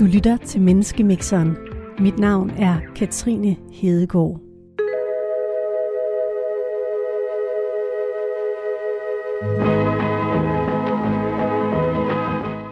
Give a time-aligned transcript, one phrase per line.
[0.00, 1.56] Du lytter til Menneskemixeren.
[1.98, 4.40] Mit navn er Katrine Hedegaard.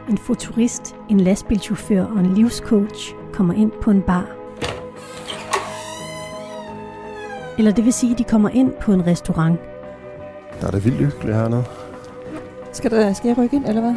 [0.08, 4.26] En futurist, en lastbilchauffør og en livscoach kommer ind på en bar.
[7.58, 9.60] Eller det vil sige, de kommer ind på en restaurant.
[10.60, 11.64] Der er det vildt hyggeligt hernede.
[12.72, 13.94] Skal, der, skal jeg rykke ind, eller hvad?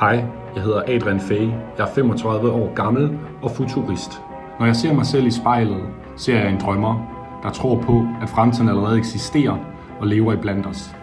[0.00, 0.24] Hej,
[0.54, 1.48] jeg hedder Adrian Fay.
[1.78, 4.20] Jeg er 35 år gammel og futurist.
[4.58, 5.82] Når jeg ser mig selv i spejlet,
[6.16, 7.10] ser jeg en drømmer,
[7.42, 9.56] der tror på, at fremtiden allerede eksisterer
[10.00, 10.96] og lever i blandt os.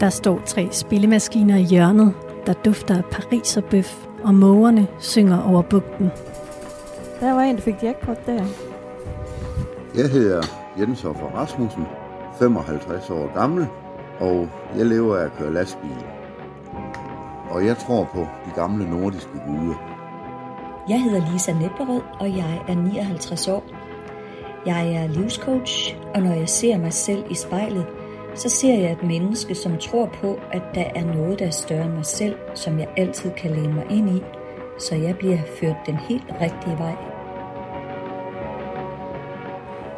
[0.00, 2.14] Der står tre spillemaskiner i hjørnet,
[2.46, 6.10] der dufter af pariserbøf, og mågerne synger over bugten.
[7.20, 8.44] Der var en, der fik jackpot der.
[9.96, 10.42] Jeg hedder
[10.78, 11.86] Jens Hoffer Rasmussen,
[12.38, 13.66] 55 år gammel,
[14.20, 16.19] og jeg lever af at køre lastbil.
[17.50, 19.74] Og jeg tror på de gamle nordiske guder.
[20.88, 23.64] Jeg hedder Lisa Nepperød, og jeg er 59 år.
[24.66, 27.86] Jeg er livscoach, og når jeg ser mig selv i spejlet,
[28.34, 31.84] så ser jeg et menneske, som tror på, at der er noget, der er større
[31.84, 34.22] end mig selv, som jeg altid kan læne mig ind i,
[34.78, 36.94] så jeg bliver ført den helt rigtige vej.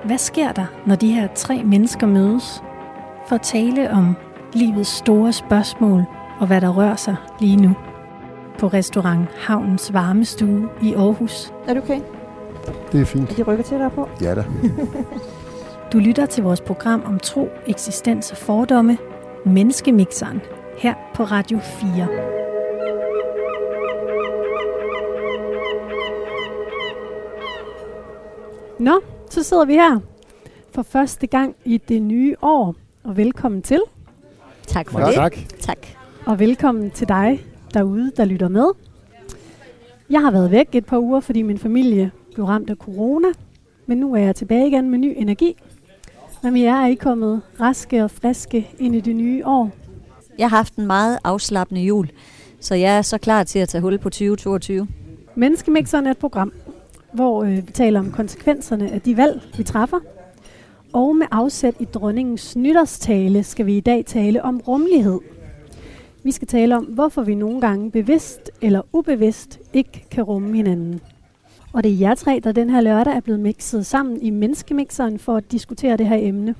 [0.04, 2.62] Hvad sker der, når de her tre mennesker mødes
[3.28, 4.16] for at tale om
[4.52, 6.04] livets store spørgsmål
[6.42, 7.76] og hvad der rører sig lige nu?
[8.58, 11.52] På restaurant Havnens Varmestue i Aarhus.
[11.68, 12.00] Er du okay?
[12.92, 13.30] Det er fint.
[13.30, 14.08] Er de rykker til dig på?
[14.20, 14.44] Ja da.
[15.92, 18.98] Du lytter til vores program om tro, eksistens og fordomme,
[19.46, 20.40] Menneskemixeren,
[20.78, 22.08] her på Radio 4.
[28.78, 30.00] Nå, så sidder vi her
[30.74, 33.80] for første gang i det nye år, og velkommen til.
[34.66, 35.14] Tak for Ja, det.
[35.14, 35.36] tak.
[35.60, 35.78] tak.
[36.26, 38.66] Og velkommen til dig derude, der lytter med.
[40.10, 43.28] Jeg har været væk et par uger, fordi min familie blev ramt af corona,
[43.86, 45.56] men nu er jeg tilbage igen med ny energi.
[46.42, 49.70] Med jer er I kommet raske og friske ind i det nye år?
[50.38, 52.10] Jeg har haft en meget afslappende jul,
[52.60, 54.88] så jeg er så klar til at tage hul på 2022.
[55.34, 56.52] Menneskemixeren er et program,
[57.12, 59.98] hvor øh, vi taler om konsekvenserne af de valg, vi træffer.
[60.92, 65.20] Og med afsæt i dronningens nytårstale skal vi i dag tale om rummelighed.
[66.22, 71.00] Vi skal tale om, hvorfor vi nogle gange bevidst eller ubevidst ikke kan rumme hinanden.
[71.72, 75.18] Og det er jer tre, der den her lørdag er blevet mixet sammen i Menneskemixeren
[75.18, 76.54] for at diskutere det her emne.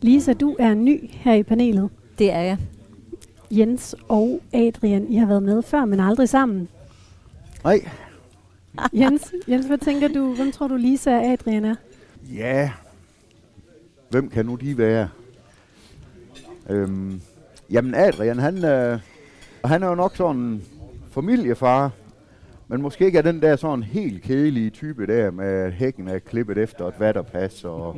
[0.00, 1.90] Lisa, du er ny her i panelet.
[2.18, 2.58] Det er jeg.
[3.50, 6.68] Jens og Adrian, I har været med før, men aldrig sammen.
[7.64, 7.88] Nej.
[9.00, 10.34] Jens, Jens, hvad tænker du?
[10.34, 11.74] Hvem tror du Lisa og Adrian er?
[12.34, 12.70] Ja,
[14.10, 15.08] hvem kan nu de være?
[16.70, 17.20] Øhm,
[17.70, 18.98] jamen Adrian, han, øh,
[19.64, 20.62] han er jo nok sådan en
[21.10, 21.90] familiefar,
[22.68, 26.18] men måske ikke er den der sådan helt kedelige type der, med at hækken er
[26.18, 27.96] klippet efter et vatterpas, og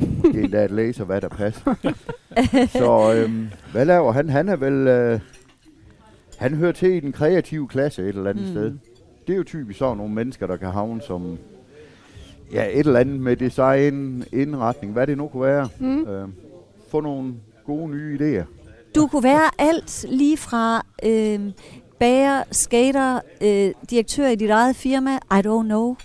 [0.00, 1.54] måske endda et laser vatterpas.
[2.78, 4.28] Så øhm, hvad laver han?
[4.28, 4.88] Han er vel...
[4.88, 5.20] Øh,
[6.38, 8.50] han hører til i den kreative klasse et eller andet mm.
[8.50, 8.78] sted.
[9.26, 11.38] Det er jo typisk sådan nogle mennesker, der kan havne som
[12.52, 15.68] ja, et eller andet med design, indretning, hvad det nu kunne være.
[15.78, 16.06] Mm.
[16.08, 16.28] Øh,
[16.88, 17.34] få nogle
[17.66, 18.44] gode nye idéer.
[18.94, 21.40] Du kunne være alt lige fra øh,
[21.98, 25.14] bager, skater, øh, direktør i dit eget firma.
[25.14, 25.96] I don't know.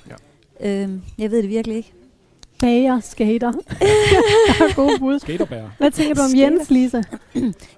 [0.62, 0.84] Ja.
[0.84, 1.94] Øh, jeg ved det virkelig ikke.
[2.60, 3.52] Bager, skater.
[4.60, 5.20] der er gode bud.
[5.20, 5.64] Skaterbær.
[5.78, 6.46] Hvad tænker du om Skater.
[6.46, 7.02] Jens, Lisa?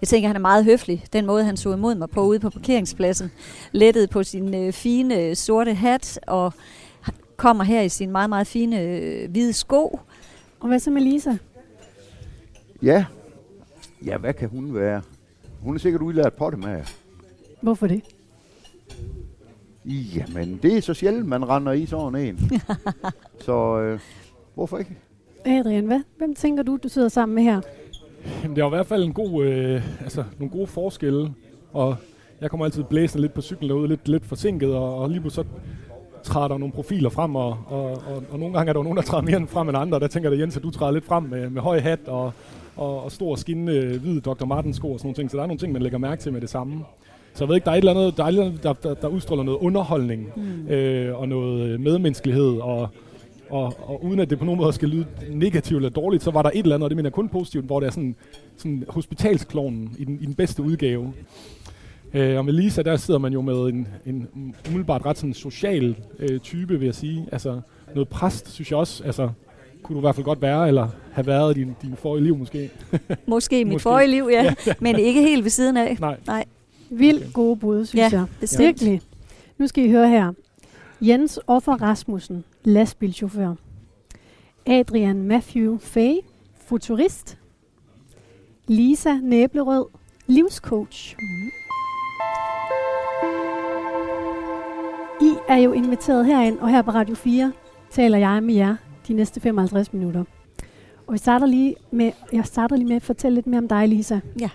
[0.01, 1.05] Jeg tænker, han er meget høflig.
[1.13, 3.31] Den måde, han så imod mig på ude på parkeringspladsen.
[3.71, 6.53] Lettet på sin øh, fine øh, sorte hat og
[7.37, 9.99] kommer her i sin meget, meget fine øh, hvide sko.
[10.59, 11.37] Og hvad så med Lisa?
[12.81, 13.05] Ja.
[14.05, 15.01] Ja, hvad kan hun være?
[15.61, 16.83] Hun er sikkert udlært pottemager.
[17.61, 18.01] Hvorfor det?
[19.85, 22.51] Jamen, det er så sjældent, man render i sådan en.
[23.45, 23.99] så øh,
[24.55, 24.97] hvorfor ikke?
[25.45, 26.01] Adrian, hvad?
[26.17, 27.61] Hvem tænker du, du sidder sammen med her?
[28.43, 31.33] Jamen, det er i hvert fald en god, øh, altså, nogle gode forskelle,
[31.73, 31.95] og
[32.41, 35.45] jeg kommer altid blæsende lidt på cyklen derude, lidt, lidt forsinket, og, og lige pludselig
[36.23, 38.83] så træder der nogle profiler frem, og, og, og, og nogle gange er der jo
[38.83, 41.05] nogen, der træder mere frem end andre, der tænker jeg, Jens, at du træder lidt
[41.05, 42.33] frem med, med høj hat og,
[42.75, 44.45] og, og stor skinnende hvid Dr.
[44.45, 46.33] Martens sko og sådan nogle ting, så der er nogle ting, man lægger mærke til
[46.33, 46.83] med det samme.
[47.33, 48.73] Så jeg ved ikke, der er et eller andet, der, er et eller andet, der,
[48.73, 50.67] der, der udstråler noget underholdning Mm.
[50.67, 52.89] øh, og noget medmenneskelighed, og,
[53.49, 56.41] og, og uden at det på nogen måde skal lyde negativt eller dårligt, så var
[56.41, 58.15] der et eller andet, og det mener jeg kun positivt, hvor det er sådan,
[58.57, 61.13] sådan hospitalsklonen i den, i den bedste udgave.
[62.13, 64.27] Øh, og med Lisa, der sidder man jo med en, en
[64.67, 67.25] umiddelbart ret sådan social øh, type, vil jeg sige.
[67.31, 67.61] Altså
[67.95, 69.29] noget præst, synes jeg også, altså
[69.83, 72.37] kunne du i hvert fald godt være, eller have været i din, din forrige liv
[72.37, 72.69] måske.
[73.27, 73.83] Måske i mit Måske.
[73.83, 74.53] forrige liv, ja.
[74.79, 75.97] Men ikke helt ved siden af.
[75.99, 76.17] Nej.
[76.27, 76.45] Nej.
[76.89, 78.25] Vildt gode bud, synes Ja, jeg.
[78.39, 78.59] bestemt.
[78.65, 79.01] Virkelig.
[79.57, 80.31] Nu skal I høre her.
[81.01, 83.53] Jens Offer Rasmussen, lastbilchauffør.
[84.65, 86.15] Adrian Matthew Fay,
[86.67, 87.37] futurist.
[88.67, 89.85] Lisa Næblerød,
[90.27, 91.15] livscoach.
[95.21, 97.51] I er jo inviteret herind, og her på Radio 4
[97.89, 98.75] taler jeg med jer
[99.11, 100.23] de næste 55 minutter.
[101.07, 103.87] Og vi starter lige med, jeg starter lige med at fortælle lidt mere om dig,
[103.87, 104.19] Lisa.
[104.39, 104.49] Ja.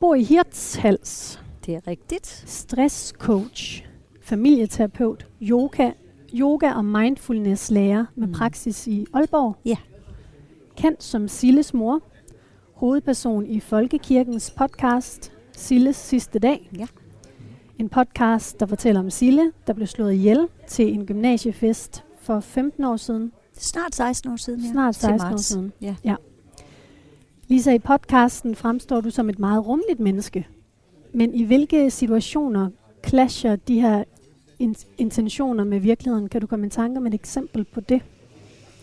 [0.00, 2.26] Bor i Hirtshals, Det er rigtigt.
[2.46, 3.84] stresscoach,
[4.22, 5.90] familieterapeut, yoga,
[6.34, 8.32] yoga og mindfulness lærer med Mm.
[8.32, 9.56] praksis i Aalborg.
[9.64, 9.76] Ja.
[10.76, 12.00] Kendt som Silles mor,
[12.74, 16.70] hovedperson i Folkekirkens podcast Silles sidste dag.
[16.78, 16.86] Ja.
[17.78, 22.84] En podcast, der fortæller om Sille, der blev slået ihjel til en gymnasiefest for 15
[22.84, 23.32] år siden.
[23.60, 24.72] Snart 16 år siden, ja.
[24.72, 25.72] Snart Til 16 år siden.
[25.82, 25.94] Ja.
[26.04, 26.14] ja.
[27.48, 30.46] Lisa, i podcasten fremstår du som et meget rummeligt menneske.
[31.14, 32.70] Men i hvilke situationer
[33.06, 34.04] clasher de her
[34.58, 36.28] in- intentioner med virkeligheden?
[36.28, 38.02] Kan du komme i tanke om et eksempel på det?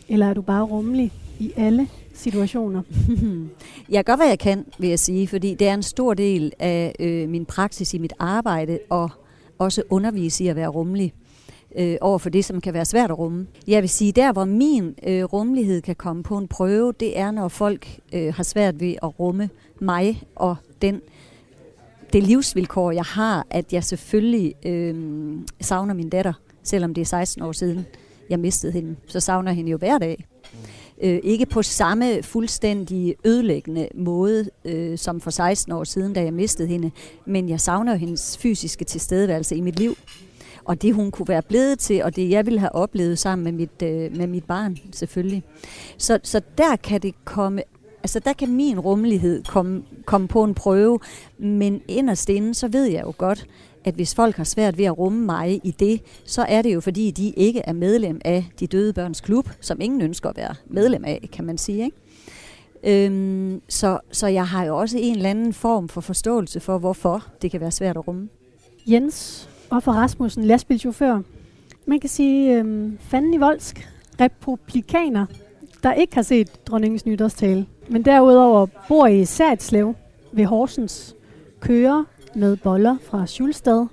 [0.10, 2.82] Eller er du bare rummelig i alle situationer?
[3.90, 6.96] Jeg gør, hvad jeg kan, vil jeg sige, fordi det er en stor del af
[7.00, 9.10] øh, min praksis i mit arbejde, og
[9.58, 11.14] også undervise i at være rummelig
[11.76, 13.48] øh, over for det, som kan være svært at rumme.
[13.68, 17.32] Jeg vil sige, der hvor min øh, rummelighed kan komme på en prøve, det er,
[17.32, 19.50] når folk øh, har svært ved at rumme
[19.80, 21.02] mig og den
[22.14, 24.96] det livsvilkår, jeg har, at jeg selvfølgelig øh,
[25.62, 26.34] savner min datter,
[26.64, 27.86] selvom det er 16 år siden,
[28.30, 28.96] jeg mistede hende.
[29.08, 30.26] Så savner jeg hende jo hver dag.
[31.02, 36.34] Øh, ikke på samme fuldstændig ødelæggende måde øh, som for 16 år siden, da jeg
[36.34, 36.92] mistede hende,
[37.26, 39.96] men jeg savner hendes fysiske tilstedeværelse i mit liv.
[40.68, 43.52] Og det hun kunne være blevet til, og det jeg ville have oplevet sammen med
[43.52, 45.44] mit, øh, med mit barn selvfølgelig.
[45.98, 47.62] Så, så der kan det komme,
[48.04, 51.00] altså der kan min rummelighed komme, komme på en prøve,
[51.38, 53.48] men inderst inde, så ved jeg jo godt,
[53.86, 56.82] at hvis folk har svært ved at rumme mig i det, så er det jo
[56.82, 60.56] fordi, de ikke er medlem af de døde børns klub, som ingen ønsker at være
[60.66, 61.86] medlem af, kan man sige.
[61.86, 63.06] Ikke?
[63.06, 67.28] Øhm, så, så jeg har jo også en eller anden form for forståelse for, hvorfor
[67.42, 68.30] det kan være svært at rumme.
[68.88, 71.22] Jens Offer Rasmussen, lastbilchauffør.
[71.86, 75.26] Man kan sige, øhm, fanden i voldsk, republikaner,
[75.84, 79.94] der ikke har set dronningens nytårstale, men derudover bor i Særtslev
[80.32, 81.16] ved Horsens,
[81.60, 82.04] kører
[82.36, 83.86] med boller fra Schulstad,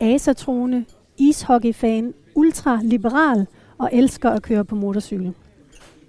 [0.00, 0.84] asatrone,
[1.18, 3.46] ishockeyfan, ultraliberal
[3.78, 5.34] og elsker at køre på motorcykel.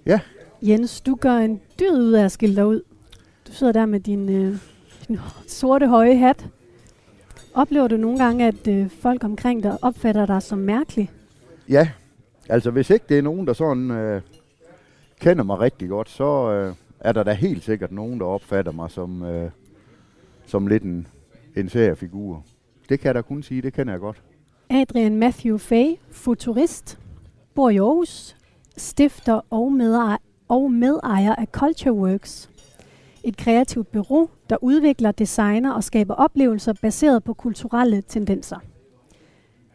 [0.05, 0.19] Ja.
[0.61, 2.81] Jens, du gør en dyd ud af at skille dig ud.
[3.47, 4.57] Du sidder der med din, øh,
[5.07, 6.47] din sorte høje hat.
[7.53, 11.11] Oplever du nogle gange, at øh, folk omkring dig opfatter dig som mærkelig?
[11.69, 11.89] Ja,
[12.49, 14.21] altså hvis ikke det er nogen, der sådan øh,
[15.19, 18.91] kender mig rigtig godt, så øh, er der da helt sikkert nogen, der opfatter mig
[18.91, 19.51] som, øh,
[20.45, 21.07] som lidt en,
[21.55, 22.43] en figur.
[22.89, 24.21] Det kan jeg da kun sige, det kender jeg godt.
[24.69, 26.99] Adrian Matthew Fay, futurist,
[27.55, 28.35] bor i Aarhus,
[28.77, 30.17] stifter og medejer,
[30.47, 32.50] og medejer af CultureWorks.
[33.23, 38.57] Et kreativt bureau, der udvikler, designer og skaber oplevelser baseret på kulturelle tendenser.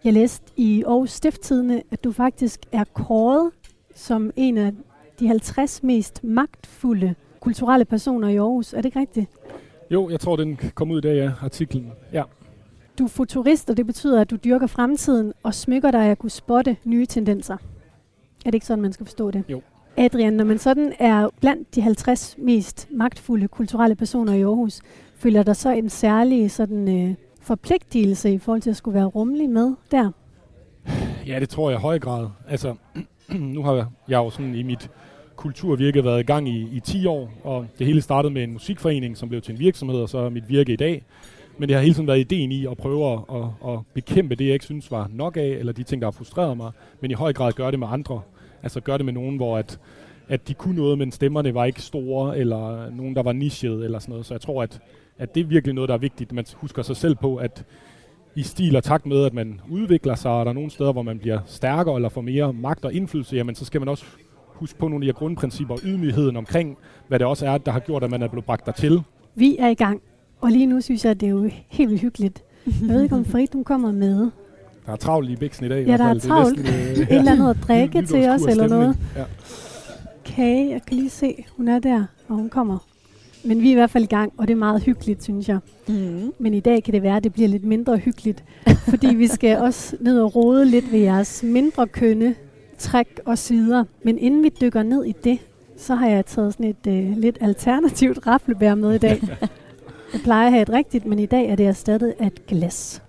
[0.04, 3.50] Jeg læste i Aarhus Stifttidene, at du faktisk er kåret
[3.94, 4.72] som en af
[5.20, 8.72] de 50 mest magtfulde kulturelle personer i Aarhus.
[8.72, 9.30] Er det ikke rigtigt?
[9.90, 11.92] Jo, jeg tror, den kom ud i dag, ja, artiklen.
[12.12, 12.22] Ja.
[12.98, 16.30] Du er futurist, og det betyder, at du dyrker fremtiden og smykker dig at kunne
[16.30, 17.54] spotte nye tendenser.
[17.54, 19.44] Er det ikke sådan, man skal forstå det?
[19.48, 19.62] Jo.
[19.98, 24.80] Adrian, når man sådan er blandt de 50 mest magtfulde kulturelle personer i Aarhus,
[25.14, 29.50] føler der så en særlig sådan, øh, forpligtelse i forhold til at skulle være rummelig
[29.50, 30.10] med der?
[31.26, 32.28] Ja, det tror jeg i høj grad.
[32.48, 32.74] Altså,
[33.54, 33.74] nu har
[34.08, 34.90] jeg jo sådan i mit
[35.36, 39.16] kulturvirke været i gang i, i 10 år, og det hele startede med en musikforening,
[39.16, 41.04] som blev til en virksomhed, og så er mit virke i dag.
[41.58, 44.44] Men det har hele tiden været ideen i at prøve at, at, at bekæmpe det,
[44.44, 47.14] jeg ikke synes var nok af, eller de ting, der har frustreret mig, men i
[47.14, 48.20] høj grad gøre det med andre.
[48.66, 49.80] Altså gøre det med nogen, hvor at,
[50.28, 53.98] at de kunne noget, men stemmerne var ikke store, eller nogen, der var nichet, eller
[53.98, 54.26] sådan noget.
[54.26, 54.80] Så jeg tror, at,
[55.18, 56.32] at det er virkelig noget, der er vigtigt.
[56.32, 57.64] Man husker sig selv på, at
[58.36, 61.02] i stil og takt med, at man udvikler sig, og der er nogle steder, hvor
[61.02, 64.04] man bliver stærkere eller får mere magt og indflydelse, jamen så skal man også
[64.46, 67.72] huske på nogle af de her grundprincipper og ydmygheden omkring, hvad det også er, der
[67.72, 69.02] har gjort, at man er blevet bragt dertil.
[69.34, 70.02] Vi er i gang,
[70.40, 72.42] og lige nu synes jeg, at det er jo helt hyggeligt.
[72.66, 74.30] Jeg ved ikke, om Frit, hun kommer med
[74.86, 75.78] der er travlt i bæksen i dag.
[75.78, 76.20] i Ja, hvert der er fald.
[76.20, 76.56] Det travlt.
[76.58, 78.96] næsten, øh, et eller andet at drikke til os, eller noget.
[79.16, 79.22] Ja.
[80.24, 82.78] Kage, jeg kan lige se, hun er der, og hun kommer.
[83.44, 85.58] Men vi er i hvert fald i gang, og det er meget hyggeligt, synes jeg.
[85.88, 86.32] Mm.
[86.38, 88.44] Men i dag kan det være, at det bliver lidt mindre hyggeligt,
[88.90, 92.34] fordi vi skal også ned og rode lidt ved jeres mindre kønne
[92.78, 93.84] træk og sider.
[94.04, 95.38] Men inden vi dykker ned i det,
[95.76, 99.22] så har jeg taget sådan et øh, lidt alternativt raflebær med i dag.
[100.12, 103.02] Jeg plejer at have et rigtigt, men i dag er det erstattet af et glas.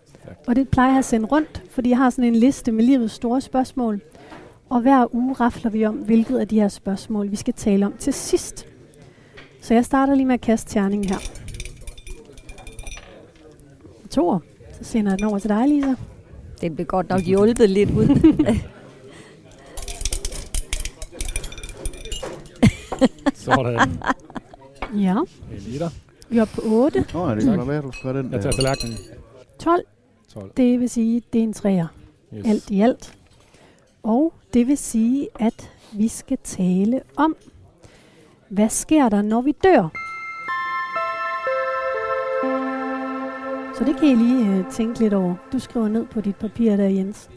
[0.48, 3.14] Og det plejer jeg at sende rundt, fordi jeg har sådan en liste med livets
[3.14, 4.02] store spørgsmål.
[4.70, 7.94] Og hver uge rafler vi om, hvilket af de her spørgsmål, vi skal tale om
[8.00, 8.68] til sidst.
[9.62, 11.18] Så jeg starter lige med at kaste terningen her.
[14.10, 14.40] To.
[14.78, 15.94] Så sender jeg den over til dig, Lisa.
[16.62, 18.08] Den blev godt nok hjulpet lidt ud.
[23.34, 23.90] Sådan.
[24.96, 25.16] Ja.
[25.18, 25.90] En liter.
[26.30, 27.06] Vi er oppe på 8.
[27.14, 28.98] Nå, det kan være, du skal den Jeg tager tallerkenen.
[29.60, 29.86] 12.
[30.40, 30.52] 12.
[30.58, 31.88] Det vil sige, det er en træer.
[32.34, 32.46] Yes.
[32.46, 33.18] Alt i alt.
[34.04, 37.36] Og det vil sige, at vi skal tale om,
[38.50, 39.90] hvad sker der, når vi dør?
[43.78, 45.36] Så det kan I lige uh, tænke lidt over.
[45.52, 47.30] Du skriver ned på dit papir der, Jens.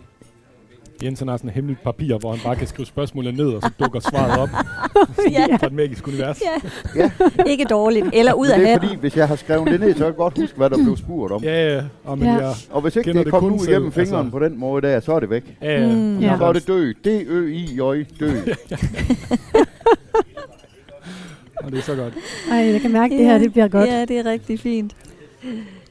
[1.02, 3.62] Jens han har sådan et hemmeligt papir, hvor han bare kan skrive spørgsmålet ned, og
[3.62, 4.48] så dukker svaret op
[5.38, 5.56] ja.
[5.56, 6.40] fra et magisk univers.
[6.96, 7.00] ja.
[7.02, 7.10] Ja.
[7.52, 8.06] Ikke dårligt.
[8.12, 8.88] Eller ud af det er hatten.
[8.88, 10.96] fordi, hvis jeg har skrevet det ned, så kan jeg godt huske, hvad der blev
[10.96, 11.42] spurgt om.
[11.44, 11.82] Ja, ja.
[12.04, 12.32] Og men Ja.
[12.34, 14.38] Jeg, Og hvis ikke det kun ud igennem selv, fingeren altså.
[14.38, 15.56] på den måde der, så er det væk.
[15.62, 15.94] ja, ja.
[15.94, 16.36] Mm, Og ja.
[16.38, 16.92] Så er det dø.
[17.04, 17.80] D-Ø-I-J,
[18.20, 18.30] dø.
[21.64, 22.14] Og det er så godt.
[22.50, 23.88] Ej, jeg kan mærke, at det her det bliver godt.
[23.88, 24.96] Ja, det er rigtig fint.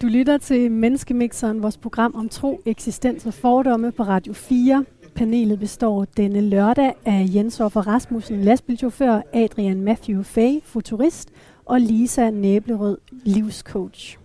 [0.01, 4.86] Du lytter til Menneskemixeren, vores program om tro, eksistens og fordomme på Radio 4.
[5.19, 11.29] Panelet består denne lørdag af Jens Offer Rasmussen, lastbilchauffør, Adrian Matthew Fay, futurist,
[11.65, 14.17] og Lisa Næblerød, livscoach.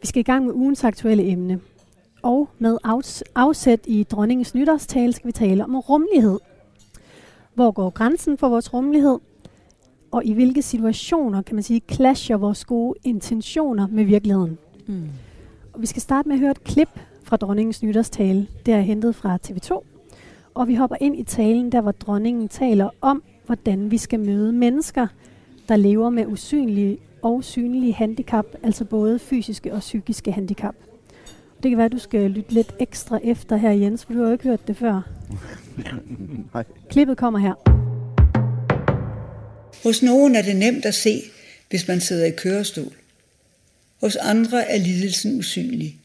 [0.00, 1.60] Vi skal i gang med ugens aktuelle emne.
[2.22, 6.38] Og med afs- afsæt i dronningens nytårstale skal vi tale om rummelighed.
[7.54, 9.18] Hvor går grænsen for vores rummelighed?
[10.10, 14.58] Og i hvilke situationer, kan man sige, clasher vores gode intentioner med virkeligheden?
[14.86, 15.08] Mm.
[15.72, 18.46] Og vi skal starte med at høre et klip fra dronningens nytårstale.
[18.66, 19.91] Det er hentet fra TV2.
[20.54, 24.52] Og vi hopper ind i talen, der hvor dronningen taler om, hvordan vi skal møde
[24.52, 25.06] mennesker,
[25.68, 30.74] der lever med usynlige og synlige handicap, altså både fysiske og psykiske handicap.
[31.62, 34.26] Det kan være, at du skal lytte lidt ekstra efter her, Jens, for du har
[34.26, 35.08] jo ikke hørt det før.
[36.54, 36.64] Nej.
[36.90, 37.54] Klippet kommer her.
[39.82, 41.22] Hos nogen er det nemt at se,
[41.70, 42.92] hvis man sidder i kørestol.
[44.00, 46.01] Hos andre er lidelsen usynlig.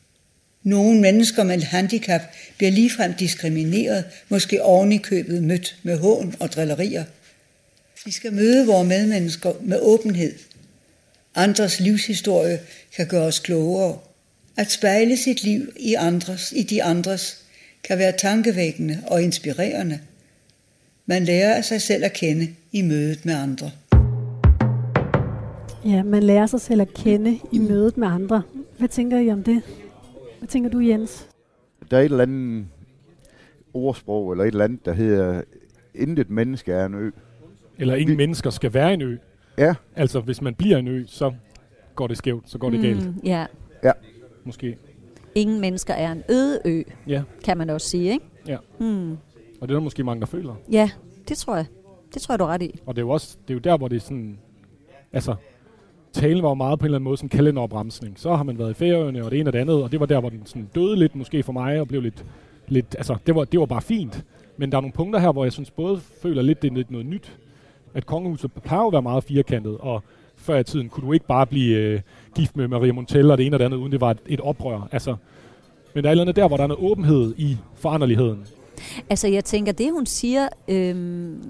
[0.68, 2.22] Nogle mennesker med handicap
[2.58, 7.04] bliver ligefrem diskrimineret, måske oven i købet mødt med hån og drillerier.
[8.06, 10.34] Vi skal møde vores medmennesker med åbenhed.
[11.36, 12.60] Andres livshistorie
[12.96, 13.98] kan gøre os klogere.
[14.58, 17.44] At spejle sit liv i, andres, i de andres
[17.84, 20.00] kan være tankevækkende og inspirerende.
[21.06, 23.72] Man lærer af sig selv at kende i mødet med andre.
[25.86, 28.42] Ja, man lærer sig selv at kende i mødet med andre.
[28.78, 29.62] Hvad tænker I om det?
[30.39, 31.29] Hvad tænker du, Jens?
[31.91, 32.67] Der er et eller andet
[33.74, 35.41] ordsprog, eller et eller andet, der hedder,
[35.96, 37.12] intet menneske er en ø.
[37.77, 39.17] Eller ingen Vi- mennesker skal være en ø.
[39.58, 41.34] Ja, Altså, hvis man bliver en ø, så
[41.96, 43.06] går det skævt, så går det galt.
[43.08, 43.46] Mm, ja.
[44.44, 44.77] Måske.
[45.36, 48.25] Ingen mennesker er en øde ø, Ja, kan man også sige, ikke?
[48.48, 48.58] Ja.
[48.79, 49.12] Mm.
[49.12, 49.17] og
[49.62, 50.56] det er der måske mange, der føler.
[50.72, 50.89] Ja,
[51.27, 51.65] det tror jeg.
[52.13, 52.79] Det tror jeg, du er ret i.
[52.86, 54.39] Og det er jo også det er jo der, hvor det er sådan...
[55.13, 55.36] Altså,
[56.18, 58.20] talen var jo meget på en eller anden måde sådan kalenderopbremsning.
[58.20, 60.06] Så har man været i Færøerne og det ene og det andet, og det var
[60.06, 62.26] der, hvor den sådan døde lidt måske for mig, og blev lidt...
[62.68, 64.26] lidt altså, det var, det var bare fint.
[64.58, 66.92] Men der er nogle punkter her, hvor jeg synes både føler lidt, det er lidt
[66.92, 67.38] noget nyt.
[67.94, 70.04] At kongehuset plejer at være meget firkantet, og
[70.36, 72.02] før i tiden kunne du ikke bare blive øh,
[72.36, 74.42] gift med Maria Montella og det ene og det andet, uden det var et, et
[74.42, 74.88] oprør.
[74.92, 75.16] Altså,
[75.94, 78.46] men der er et eller andet der, hvor der er noget åbenhed i foranderligheden.
[79.10, 81.42] Altså, jeg tænker, det hun siger, øhm,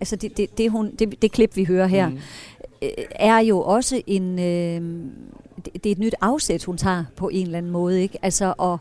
[0.00, 2.18] altså det, det, det, hun, det, det klip, vi hører her, Mm.
[2.82, 2.86] Mm.
[2.98, 4.80] øh, er jo også en, øh,
[5.64, 8.18] det, det er et nyt afsæt, hun tager på en eller anden måde, ikke?
[8.22, 8.78] Altså at,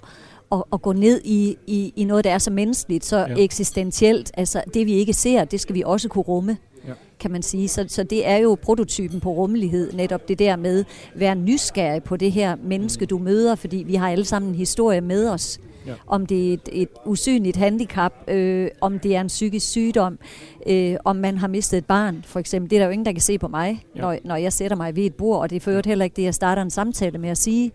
[0.51, 3.36] at, at gå ned i, i, i noget, der er så menneskeligt, så Ja.
[3.38, 4.31] eksistentielt.
[4.38, 6.89] Altså det, vi ikke ser, det skal vi også kunne rumme, Ja.
[6.89, 6.93] ja.
[7.20, 7.67] kan man sige.
[7.67, 10.79] Så, så det er jo prototypen på rummelighed, netop det der med
[11.13, 14.55] at være nysgerrig på det her menneske, du møder, fordi vi har alle sammen en
[14.55, 15.60] historie med os.
[15.88, 15.94] Ja.
[16.08, 20.20] Om det er et, et usynligt handicap, øh, om det er en psykisk sygdom,
[20.68, 22.70] øh, om man har mistet et barn, for eksempel.
[22.70, 24.02] Det er der jo ingen, der kan se på mig, Ja.
[24.02, 26.16] når, når jeg sætter mig ved et bord, og det er for øvrigt heller ikke
[26.16, 27.72] det, jeg starter en samtale med at sige.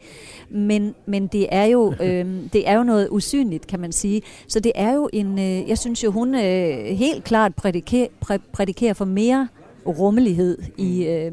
[0.50, 4.22] Men, men det, er jo, øh, det er jo noget usynligt, kan man sige.
[4.48, 8.36] Så det er jo en, øh, jeg synes jo, hun øh, helt klart prædikerer, præ,
[8.52, 9.48] prædikerer for mere
[9.86, 11.32] rummelighed i øh,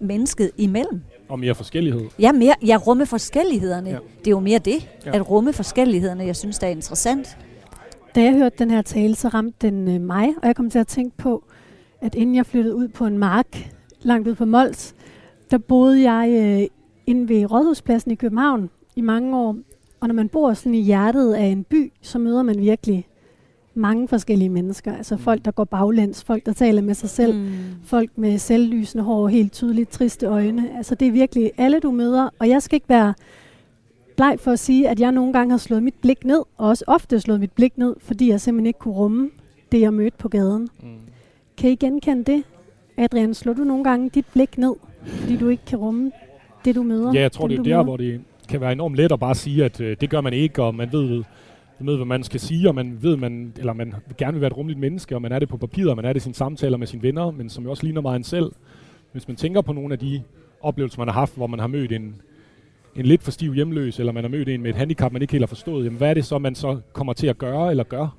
[0.00, 1.00] mennesket imellem.
[1.32, 2.02] Og mere forskellighed.
[2.18, 3.90] Ja, mere, ja, rumme forskellighederne.
[3.90, 3.98] Ja.
[4.18, 5.16] Det er jo mere det, ja.
[5.16, 7.38] at rumme forskellighederne, jeg synes, der er interessant.
[8.14, 10.78] Da jeg hørte den her tale, så ramte den øh, mig, og jeg kom til
[10.78, 11.44] at tænke på,
[12.00, 13.72] at inden jeg flyttede ud på en mark
[14.02, 14.94] langt ud på Mols,
[15.50, 16.68] der boede jeg øh,
[17.06, 19.56] inde ved Rådhuspladsen i København i mange år.
[20.00, 23.06] Og når man bor sådan i hjertet af en by, så møder man virkelig
[23.74, 24.96] mange forskellige mennesker.
[24.96, 27.48] Altså folk, der går baglæns, folk, der taler med sig selv, Mm.
[27.84, 30.76] folk med selvlysende hår og helt tydeligt triste øjne.
[30.76, 32.28] Altså det er virkelig alle, du møder.
[32.38, 33.14] Og jeg skal ikke være
[34.16, 36.84] bleg for at sige, at jeg nogle gange har slået mit blik ned, og også
[36.86, 39.30] ofte slået mit blik ned, fordi jeg simpelthen ikke kunne rumme
[39.72, 40.68] det, jeg mødte på gaden.
[40.82, 40.88] Mm.
[41.56, 42.42] Kan I genkende det?
[42.96, 44.72] Adrian, slår du nogle gange dit blik ned,
[45.06, 46.12] fordi du ikke kan rumme
[46.64, 47.12] det, du møder?
[47.12, 47.82] Ja, jeg tror, det er der, møder?
[47.84, 50.62] hvor det kan være enormt let at bare sige, at øh, det gør man ikke,
[50.62, 51.22] og man ved,
[51.78, 54.50] man ved, hvad man skal sige, og man ved, man, eller man gerne vil være
[54.50, 56.34] et rumligt menneske, og man er det på papiret, og man er det i sine
[56.34, 58.52] samtaler med sine venner, men som jo også ligner meget en selv.
[59.12, 60.22] Hvis man tænker på nogle af de
[60.60, 62.14] oplevelser, man har haft, hvor man har mødt en,
[62.96, 65.32] en lidt for stiv hjemløs, eller man har mødt en med et handicap, man ikke
[65.32, 67.84] helt har forstået, jamen hvad er det så, man så kommer til at gøre eller
[67.84, 68.16] gør?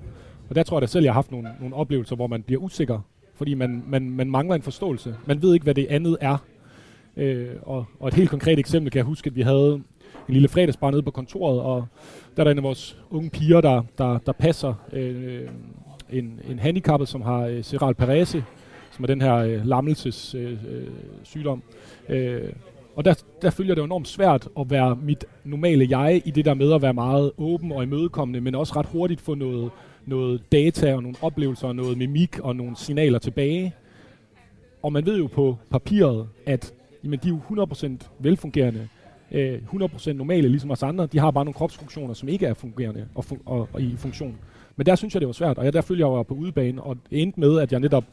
[0.50, 2.62] Og der tror jeg da selv, jeg har haft nogle, nogle oplevelser, hvor man bliver
[2.62, 3.00] usikker,
[3.36, 5.16] fordi man, man, man mangler en forståelse.
[5.26, 6.38] Man ved ikke, hvad det andet er.
[7.18, 9.82] Øh, og, og et helt konkret eksempel kan jeg huske, at vi havde
[10.28, 11.86] en lille fredagsbar nede på kontoret, og
[12.36, 15.48] der er der en af vores unge piger, der, der, der passer øh,
[16.10, 18.44] en, en handicappet, som har øh, cerebral parese,
[18.92, 20.88] som er den her øh, lammelses øh, øh,
[21.24, 21.64] sygdom.
[22.10, 22.50] Øh,
[22.96, 26.46] og der, der følger det jo enormt svært at være mit normale jeg i det
[26.46, 29.72] der med at være meget åben og imødekommende, men også ret hurtigt få noget,
[30.06, 33.74] noget data og nogle oplevelser og noget mimik og nogle signaler tilbage.
[34.84, 38.88] Og man ved jo på papiret, at jamen, de er jo 100% velfungerende,
[39.34, 41.06] øh, 100% normale, ligesom os andre.
[41.06, 44.36] De har bare nogle kropsfunktioner, som ikke er fungerende og, fun- og, og i funktion.
[44.76, 46.84] Men der synes jeg, det var svært, og jeg, der følger jeg jo på udebane,
[46.84, 48.04] og endte med, at jeg netop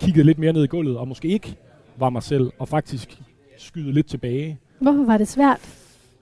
[0.00, 1.56] kiggede lidt mere ned i gulvet, og måske ikke
[1.96, 3.20] var mig selv, og faktisk
[3.58, 4.58] skyde lidt tilbage.
[4.78, 5.60] Hvorfor var det svært?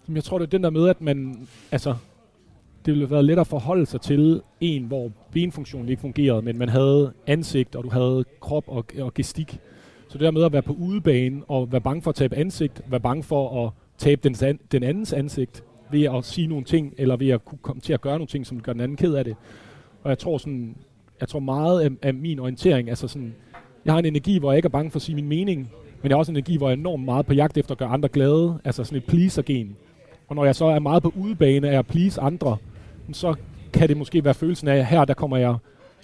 [0.09, 1.95] Jamen, jeg tror, det er den der med, at man, altså,
[2.87, 6.59] det ville have været lettere at forholde sig til en, hvor benfunktionen ikke fungerede, men
[6.59, 9.59] man havde ansigt, og du havde krop og, og gestik.
[10.09, 12.83] Så det der med at være på udebane, og være bange for at tabe ansigt,
[12.87, 17.17] være bange for at tabe den, den andens ansigt, ved at sige nogle ting, eller
[17.17, 19.25] ved at kunne komme til at gøre nogle ting, som gør den anden ked af
[19.25, 19.37] det.
[20.03, 20.77] Og jeg tror sådan,
[21.21, 23.35] jeg tror meget af, af min orientering, altså sådan,
[23.85, 25.59] jeg har en energi, hvor jeg ikke er bange for at sige min mening,
[26.03, 27.79] men jeg har også en energi, hvor jeg er enormt meget på jagt efter at
[27.79, 29.77] gøre andre glade, altså sådan et pleaser-gen.
[30.29, 32.57] Og når jeg så er meget på udebane af at please andre,
[33.13, 33.35] så
[33.73, 35.57] kan det måske være følelsen af, at her der kommer jeg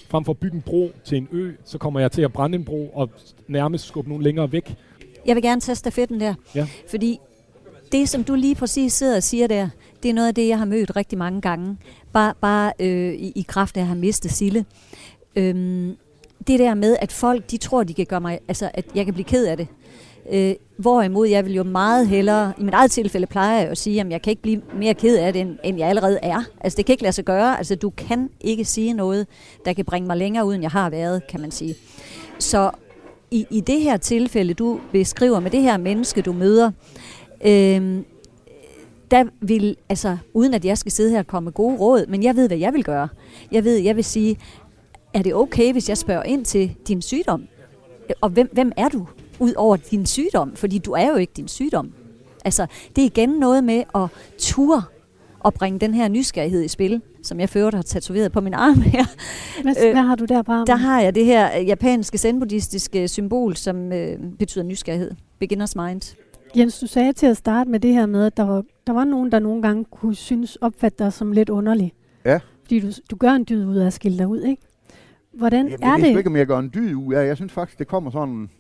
[0.08, 2.58] frem for at bygge en bro til en ø, så kommer jeg til at brænde
[2.58, 3.11] en bro og
[3.48, 4.74] nærmest skubbe nogen længere væk.
[5.26, 6.66] Jeg vil gerne tage stafetten der, Ja.
[6.90, 7.18] fordi
[7.92, 9.68] det, som du lige præcis sidder og siger der,
[10.03, 11.77] det er noget af det, jeg har mødt rigtig mange gange.
[12.12, 14.64] Bare, bare øh, i, i kraft af at have mistet Sille.
[15.37, 15.96] Øhm,
[16.46, 19.14] det der med, at folk, de tror, de kan gøre mig, altså, at jeg kan
[19.14, 19.68] blive ked af det.
[20.33, 24.01] Øh, hvorimod jeg vil jo meget hellere, i mit eget tilfælde plejer jeg at sige,
[24.01, 26.42] at jeg kan ikke blive mere ked af det, end, end jeg allerede er.
[26.61, 27.59] Altså det kan ikke lade sig gøre.
[27.59, 29.27] Altså du kan ikke sige noget,
[29.64, 31.74] der kan bringe mig længere ud, end jeg har været, kan man sige.
[32.38, 32.70] Så
[33.31, 36.70] i, i det her tilfælde, du beskriver med det her menneske, du møder,
[37.44, 38.03] øh,
[39.11, 42.22] der vil, altså uden at jeg skal sidde her og komme med gode råd, men
[42.22, 43.09] jeg ved, hvad jeg vil gøre.
[43.53, 44.38] Jeg ved, jeg vil sige,
[45.14, 47.42] er det okay, hvis jeg spørger ind til din sygdom?
[48.20, 49.07] Og hvem, hvem er du
[49.38, 50.57] ud over din sygdom?
[50.57, 51.92] Fordi du er jo ikke din sygdom.
[52.44, 54.83] Altså, det er igen noget med at ture
[55.40, 58.81] og bringe den her nysgerrighed i spil, som jeg fører har tatoveret på min arm
[58.81, 59.05] her.
[59.62, 60.64] Hvad, Øh, hvad har du der bare?
[60.66, 65.11] Der har jeg det her japanske zen-buddhistiske symbol, som øh, betyder nysgerrighed.
[65.44, 66.16] Beginner's mind.
[66.56, 69.04] Jens, du sagde til at starte med det her med, at der var, der var
[69.04, 71.92] nogen, der nogle gange kunne synes, opfatte dig som lidt underlig.
[72.24, 72.40] Ja.
[72.62, 74.62] Fordi du, du gør en dyd ud af at skille dig ud, ikke?
[75.32, 76.18] Hvordan Jamen, er jeg det?
[76.18, 77.26] ikke, om jeg gør en dyd ud af.
[77.26, 78.50] Jeg synes faktisk, det kommer sådan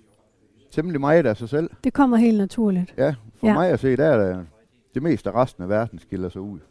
[0.70, 1.70] temmelig meget af sig selv.
[1.84, 2.94] Det kommer helt naturligt.
[2.98, 3.54] Ja, for Ja.
[3.54, 4.46] mig at se, der er det,
[4.94, 6.58] det meste af resten af verden skiller sig ud.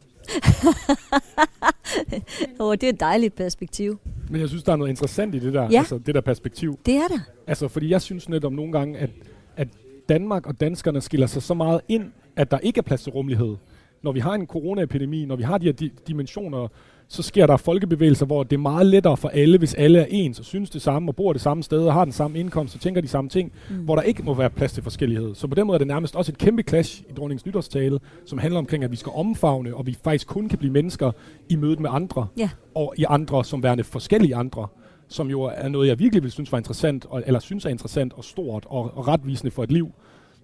[2.59, 3.99] Åh, det er et dejligt perspektiv.
[4.29, 5.77] Men jeg synes, der er noget interessant i det der, Ja.
[5.79, 6.79] altså det der perspektiv.
[6.85, 7.19] Det er der.
[7.47, 9.09] Altså, fordi jeg synes netop nogle gange, at,
[9.57, 9.67] at
[10.09, 12.03] Danmark og danskerne skiller sig så meget ind,
[12.35, 13.55] at der ikke er plads til rummelighed.
[14.03, 16.67] Når vi har en coronaepidemi, når vi har de her di- dimensioner,
[17.07, 20.39] så sker der folkebevægelser, hvor det er meget lettere for alle, hvis alle er ens
[20.39, 22.81] og synes det samme og bor det samme sted og har den samme indkomst og
[22.81, 23.75] tænker de samme ting, mm.
[23.75, 25.35] hvor der ikke må være plads til forskellighed.
[25.35, 28.37] Så på den måde er det nærmest også et kæmpe clash i dronningens nytårstale, som
[28.37, 31.11] handler omkring, at vi skal omfavne, og vi faktisk kun kan blive mennesker
[31.49, 32.49] i mødet med andre, Ja.
[32.75, 34.67] og i andre som værende forskellige andre
[35.07, 38.13] som jo er noget, jeg virkelig vil synes var interessant, og, eller synes er interessant
[38.13, 39.91] og stort og, og retvisende for et liv.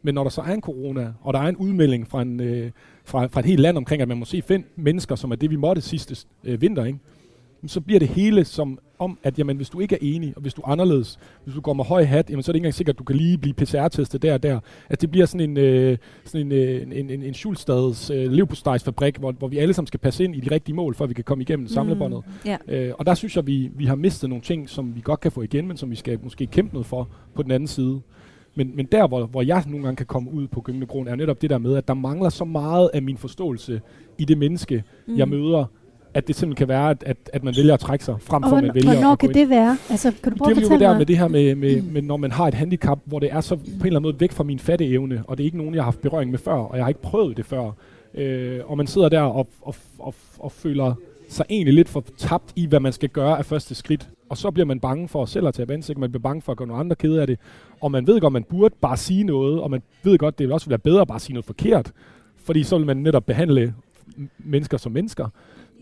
[0.02, 2.72] Men når der så er en corona, og der er en udmelding fra, en, øh,
[3.06, 5.50] fra, fra et helt land omkring, at man må se fem mennesker, som er det,
[5.50, 7.00] vi måtte sidste øh, vinter, ikke?
[7.68, 10.54] Så bliver det hele som om, at jamen, hvis du ikke er enig, og hvis
[10.54, 12.74] du er anderledes, hvis du går med høj hat, jamen, så er det ikke engang
[12.74, 14.60] sikkert, at du kan lige blive PCR-testet der og der.
[14.90, 19.18] At det bliver sådan en, øh, sådan en, øh, en, en, en Schulstads øh, levpostejsfabrik,
[19.18, 21.14] hvor, hvor vi alle sammen skal passe ind i de rigtige mål, for at vi
[21.14, 22.24] kan komme igennem samlebåndet.
[22.46, 22.58] Ja.
[22.68, 25.32] Øh, og der synes jeg, vi, vi har mistet nogle ting, som vi godt kan
[25.32, 28.02] få igen, men som vi skal måske kæmpe noget for på den anden side.
[28.56, 31.16] Men, men der, hvor, hvor jeg nogle gange kan komme ud på gyngende grund, er
[31.16, 33.82] netop det der med, at der mangler så meget af min forståelse
[34.18, 35.18] i det menneske, mm.
[35.18, 35.66] jeg møder,
[36.14, 38.50] at det simpelthen kan være, at, at, at man vælger at trække sig, frem Og
[38.50, 39.34] for at man vælger hvornår at kan ind.
[39.38, 39.78] det være?
[39.90, 40.98] Altså, kan du prøve Det at er jo fortælle der mig?
[40.98, 43.56] med det her med, med, med, når man har et handicap, hvor det er så
[43.56, 45.82] på en eller anden måde væk fra min fatteevne, og det er ikke nogen, jeg
[45.82, 47.72] har haft berøring med før, og jeg har ikke prøvet det før.
[48.14, 50.94] Øh, og man sidder der og, og, og, og føler
[51.30, 54.10] sig egentlig lidt for tabt i, hvad man skal gøre af første skridt.
[54.30, 56.58] Og så bliver man bange for selv at tage ansigt, man bliver bange for at
[56.58, 57.40] gøre nogle andre kede af det.
[57.82, 60.54] Og man ved godt, man burde bare sige noget, og man ved godt, det vil
[60.54, 61.92] også være bedre at bare sige noget forkert.
[62.44, 63.74] Fordi så vil man netop behandle
[64.40, 65.28] mennesker som mennesker.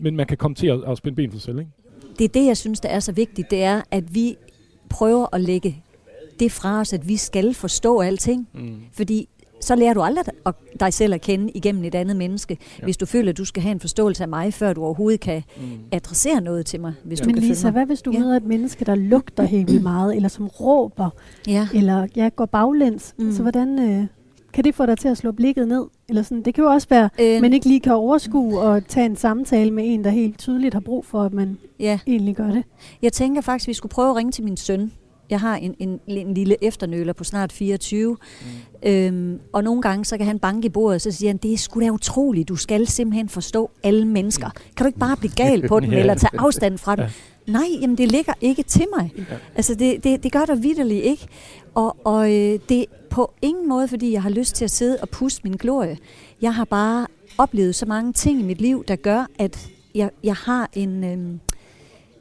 [0.02, 1.70] Men man kan komme til at, at spænde ben for sig selv, ikke?
[2.18, 4.36] Det er det, jeg synes, der er så vigtigt, det er, at vi
[4.88, 5.82] prøver at lægge
[6.40, 8.48] det fra os, at vi skal forstå alting.
[8.54, 8.76] Mm.
[8.92, 9.28] Fordi
[9.60, 10.24] så lærer du aldrig
[10.80, 12.84] dig selv at kende igennem et andet menneske, ja.
[12.84, 15.42] hvis du føler, at du skal have en forståelse af mig, før du overhovedet kan
[15.56, 15.62] mm.
[15.92, 16.92] adressere noget til mig.
[17.04, 17.24] Hvis ja.
[17.24, 18.18] du Men kan Lisa, hvad hvis du ja.
[18.18, 21.10] møder et menneske, der lugter helt vildt meget, eller som råber,
[21.46, 21.68] ja.
[21.74, 23.14] eller ja, går baglæns?
[23.18, 23.32] Mm.
[23.32, 24.06] Så hvordan øh,
[24.52, 25.86] kan det få dig til at slå blikket ned?
[26.08, 28.86] Eller sådan, det kan jo også være, at øh, man ikke lige kan overskue og
[28.88, 31.98] tage en samtale med en, der helt tydeligt har brug for, at man ja.
[32.06, 32.64] egentlig gør det.
[33.02, 34.92] Jeg tænker faktisk, at vi skulle prøve at ringe til min søn
[35.32, 38.16] jeg har en, en, en lille efternøler på snart 24,
[38.82, 38.88] mm.
[38.90, 41.52] øhm, og nogle gange så kan han banke i bordet, og så siger han, det
[41.52, 44.50] er sgu da utroligt, du skal simpelthen forstå alle mennesker.
[44.76, 47.04] Kan du ikke bare blive gal på den, eller tage afstand fra den?
[47.04, 47.52] Ja.
[47.52, 49.12] Nej, jamen det ligger ikke til mig.
[49.16, 49.22] Ja.
[49.54, 51.26] Altså det, det, det gør der vidderligt ikke.
[51.74, 54.98] Og, og øh, det er på ingen måde, fordi jeg har lyst til at sidde
[55.02, 55.98] og puste min glorie.
[56.42, 57.06] Jeg har bare
[57.38, 61.04] oplevet så mange ting i mit liv, der gør, at jeg, jeg har en...
[61.04, 61.38] Øh,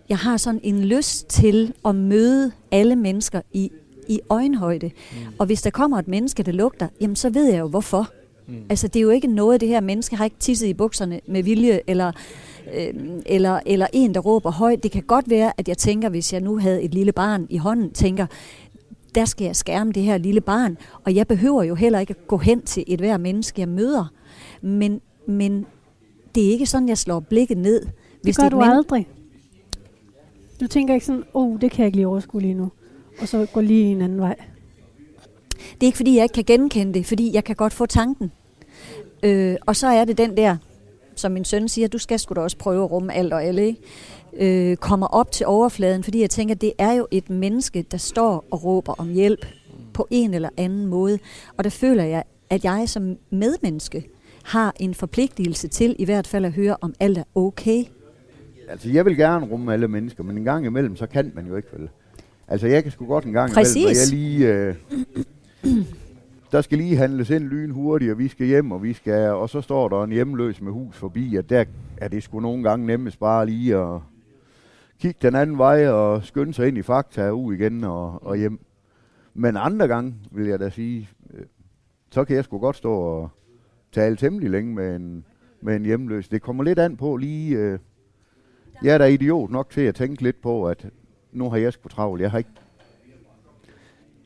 [0.10, 3.72] jeg har sådan en lyst til at møde alle mennesker i,
[4.08, 4.86] i øjenhøjde.
[5.12, 5.18] Mm.
[5.40, 8.10] Og hvis der kommer et menneske, der lugter, jamen så ved jeg jo hvorfor.
[8.48, 8.56] Mm.
[8.70, 11.44] Altså det er jo ikke noget, det her menneske har ikke tisset i bukserne med
[11.44, 12.12] vilje, eller,
[12.76, 12.94] øh,
[13.26, 14.84] eller, eller en, der råber højt.
[14.84, 17.58] Det kan godt være, at jeg tænker, hvis jeg nu havde et lille barn i
[17.58, 18.26] hånden, tænker,
[19.16, 22.28] der skal jeg skærme det her lille barn, og jeg behøver jo heller ikke at
[22.28, 24.06] gå hen til et hver menneske, jeg møder.
[24.62, 25.66] Men, men
[26.36, 27.86] det er ikke sådan, jeg slår blikket ned.
[28.22, 29.08] Hvis det gør det du aldrig.
[30.60, 32.72] Du tænker ikke sådan, åh, oh, det kan jeg ikke lige overskue lige nu,
[33.22, 34.36] og så gå lige en anden vej.
[35.56, 38.32] Det er ikke, fordi jeg ikke kan genkende det, fordi jeg kan godt få tanken.
[39.24, 40.58] Øh, og så er det den der,
[41.16, 43.66] som min søn siger, du skal sgu da også prøve at rumme alt og alle,
[43.66, 43.82] ikke?
[44.40, 48.46] Øh, kommer op til overfladen, fordi jeg tænker, det er jo et menneske, der står
[48.52, 49.46] og råber om hjælp
[49.94, 51.20] på en eller anden måde.
[51.58, 54.08] Og der føler jeg, at jeg som medmenneske
[54.44, 57.84] har en forpligtelse til i hvert fald at høre, om alt er okay.
[58.70, 61.56] Altså, jeg vil gerne rumme alle mennesker, men en gang imellem, så kan man jo
[61.56, 61.90] ikke vel.
[62.48, 63.76] Altså, jeg kan sgu godt en gang Præcis.
[63.76, 64.76] imellem, jeg lige...
[65.64, 65.86] Øh,
[66.52, 69.30] der skal lige handles ind lyn hurtigt, og vi skal hjem, og vi skal...
[69.30, 71.66] Og så står der en hjemløs med hus forbi, og der
[71.98, 74.00] er det sgu nogle gange nemmest bare lige at
[75.02, 78.38] kigge den anden vej og skynde sig ind i fakta og ud igen og, og
[78.38, 78.60] hjem.
[79.34, 81.46] Men andre gange, vil jeg da sige, øh,
[82.12, 83.30] så kan jeg sgu godt stå og
[83.92, 85.26] tale temmelig længe med en,
[85.62, 86.28] med en hjemløs.
[86.28, 87.58] Det kommer lidt an på lige...
[87.58, 87.80] Øh,
[88.84, 90.88] jeg er da idiot nok til at tænke lidt på, at
[91.32, 92.22] nu har jeg sgu travlt.
[92.22, 92.50] Jeg har ikke...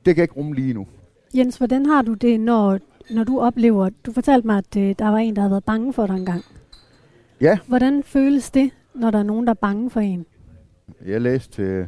[0.05, 0.87] Det kan ikke rumme lige nu.
[1.35, 2.79] Jens, hvordan har du det, når,
[3.11, 3.89] når du oplever...
[4.05, 6.43] Du fortalte mig, at øh, der var en, der havde været bange for dig engang.
[7.41, 7.57] Ja.
[7.67, 10.25] Hvordan føles det, når der er nogen, der er bange for en?
[11.05, 11.87] Jeg læste til,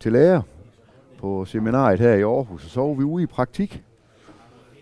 [0.00, 0.42] til lærer
[1.18, 3.82] på seminariet her i Aarhus, og så var vi ude i praktik.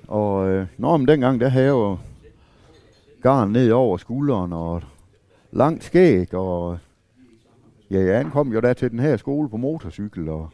[0.08, 1.98] Og øh, når men dengang, der havde jeg jo
[3.22, 4.82] garn ned over skulderen, og
[5.52, 6.78] langt skæg, og
[7.90, 10.50] Ja, jeg ankom jo da til den her skole på motorcykel, og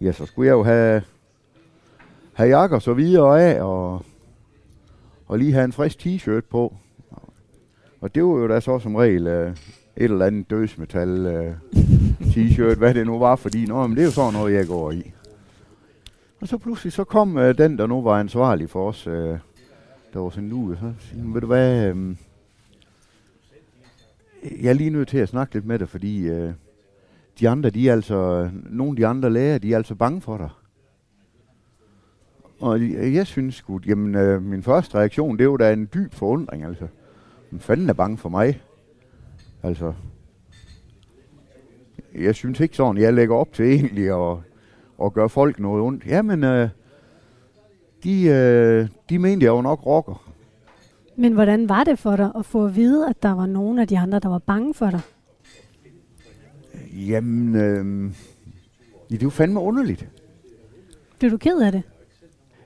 [0.00, 1.02] ja, så skulle jeg jo have,
[2.32, 4.04] have jakker så videre af, og,
[5.26, 6.74] og lige have en frisk t-shirt på.
[8.00, 9.56] Og det var jo da så som regel øh,
[9.98, 11.54] et eller andet dødsmetal øh,
[12.20, 14.90] t-shirt, hvad det nu var, fordi nå, men det er jo sådan noget, jeg går
[14.90, 15.12] i.
[16.40, 19.38] Og så pludselig så kom øh, den, der nu var ansvarlig for os, øh,
[20.12, 22.16] der var sådan nu, så siger ved du hvad, øh,
[24.62, 26.52] jeg er lige nødt til at snakke lidt med dig, fordi øh,
[27.40, 30.36] de andre, de er altså, nogle af de andre læger, de er altså bange for
[30.36, 30.48] dig.
[32.60, 32.80] Og
[33.14, 36.86] jeg synes sgu, jamen øh, min første reaktion, det var da en dyb forundring, altså.
[37.50, 38.60] Men fanden er bange for mig?
[39.62, 39.92] Altså,
[42.14, 44.36] jeg synes ikke sådan, jeg lægger op til egentlig at,
[45.04, 46.06] at gøre folk noget ondt.
[46.06, 46.68] Jamen, øh,
[48.04, 50.32] de, øh, de mente jeg jo nok rocker.
[51.16, 53.88] Men hvordan var det for dig at få at vide, at der var nogen af
[53.88, 55.00] de andre, der var bange for dig?
[56.92, 58.12] Jamen, øh,
[59.10, 60.08] det er jo fandme underligt.
[61.18, 61.82] Blev du ked af det?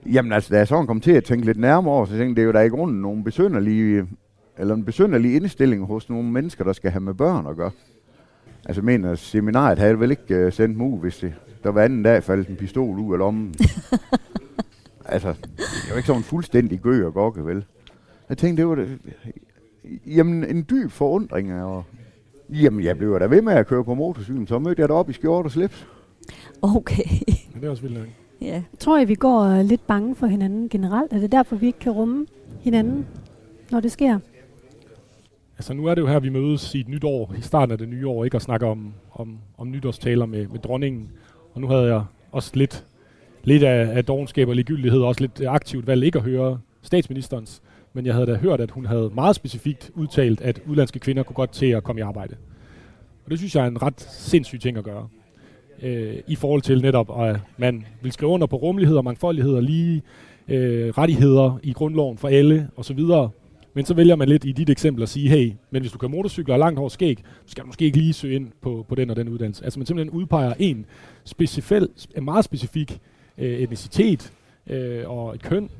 [0.06, 2.36] Jamen altså, da jeg så kom til at tænke lidt nærmere over, så tænkte jeg,
[2.36, 4.06] det er jo der i grunden nogle besynderlige,
[4.58, 7.70] eller en besynderlig indstilling hos nogle mennesker, der skal have med børn at gøre.
[8.64, 11.82] Altså, jeg mener, seminariet havde vel ikke uh, sendt mig ud, hvis det, der var
[11.82, 13.54] anden dag faldt en pistol ud af lommen.
[15.04, 17.64] altså, det er jo ikke sådan fuldstændig gø og gokke, vel?
[18.28, 18.98] Jeg tænkte, det var det,
[20.06, 21.54] jamen, en dyb forundring.
[21.54, 21.84] Og,
[22.50, 25.10] jamen, jeg blev da ved med at køre på motorcyklen, så mødte jeg dig op
[25.10, 25.88] i skjort og slips.
[26.62, 27.04] Okay.
[27.54, 28.06] Det er også vildt nok.
[28.40, 28.62] Ja.
[28.78, 31.12] Tror jeg, vi går lidt bange for hinanden generelt?
[31.12, 32.26] Er det derfor, vi ikke kan rumme
[32.60, 33.06] hinanden?
[33.72, 34.18] når det sker?
[35.62, 37.78] Altså nu er det jo her, vi mødes i et nyt år, i starten af
[37.78, 41.10] det nye år, ikke at snakke om, om, om nytårstaler med, med dronningen.
[41.54, 42.84] Og nu havde jeg også lidt,
[43.44, 47.62] lidt af, af dogenskab og ligegyldighed, også lidt aktivt valgt ikke at høre statsministerens.
[47.92, 51.34] Men jeg havde da hørt, at hun havde meget specifikt udtalt, at udlandske kvinder kunne
[51.34, 52.36] godt til at komme i arbejde.
[53.24, 55.08] Og det synes jeg er en ret sindssyg ting at gøre.
[55.82, 59.62] Øh, I forhold til netop, at man vil skrive under på rummelighed og mangfoldighed og
[59.62, 60.02] lige
[60.48, 63.00] øh, rettigheder i grundloven for alle osv.,
[63.74, 66.10] men så vælger man lidt i dit eksempel at sige, hey, men hvis du kan
[66.10, 68.94] motorcykler og langt hår skæg, så skal du måske ikke lige søge ind på, på
[68.94, 69.64] den og den uddannelse.
[69.64, 70.86] Altså man simpelthen udpeger en
[71.24, 73.00] specifel, en meget specifik
[73.38, 74.32] øh, etnicitet
[74.66, 75.70] øh, og et køn,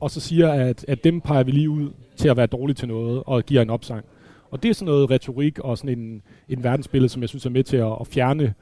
[0.00, 2.88] og så siger, at, at dem peger vi lige ud til at være dårlige til
[2.88, 4.04] noget, og giver en opsang.
[4.50, 7.50] Og det er sådan noget retorik og sådan en, en verdensbillede, som jeg synes er
[7.50, 8.54] med til at, at fjerne,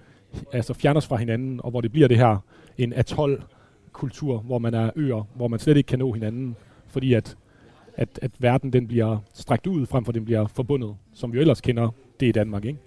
[0.53, 2.45] altså fjerne os fra hinanden, og hvor det bliver det her
[2.79, 6.57] en atol-kultur, hvor man er øer, hvor man slet ikke kan nå hinanden,
[6.89, 7.37] fordi at
[7.97, 11.41] at, at verden den bliver strakt ud, frem for den bliver forbundet, som vi jo
[11.41, 11.89] ellers kender
[12.21, 12.65] det i Danmark.
[12.65, 12.79] Ikke?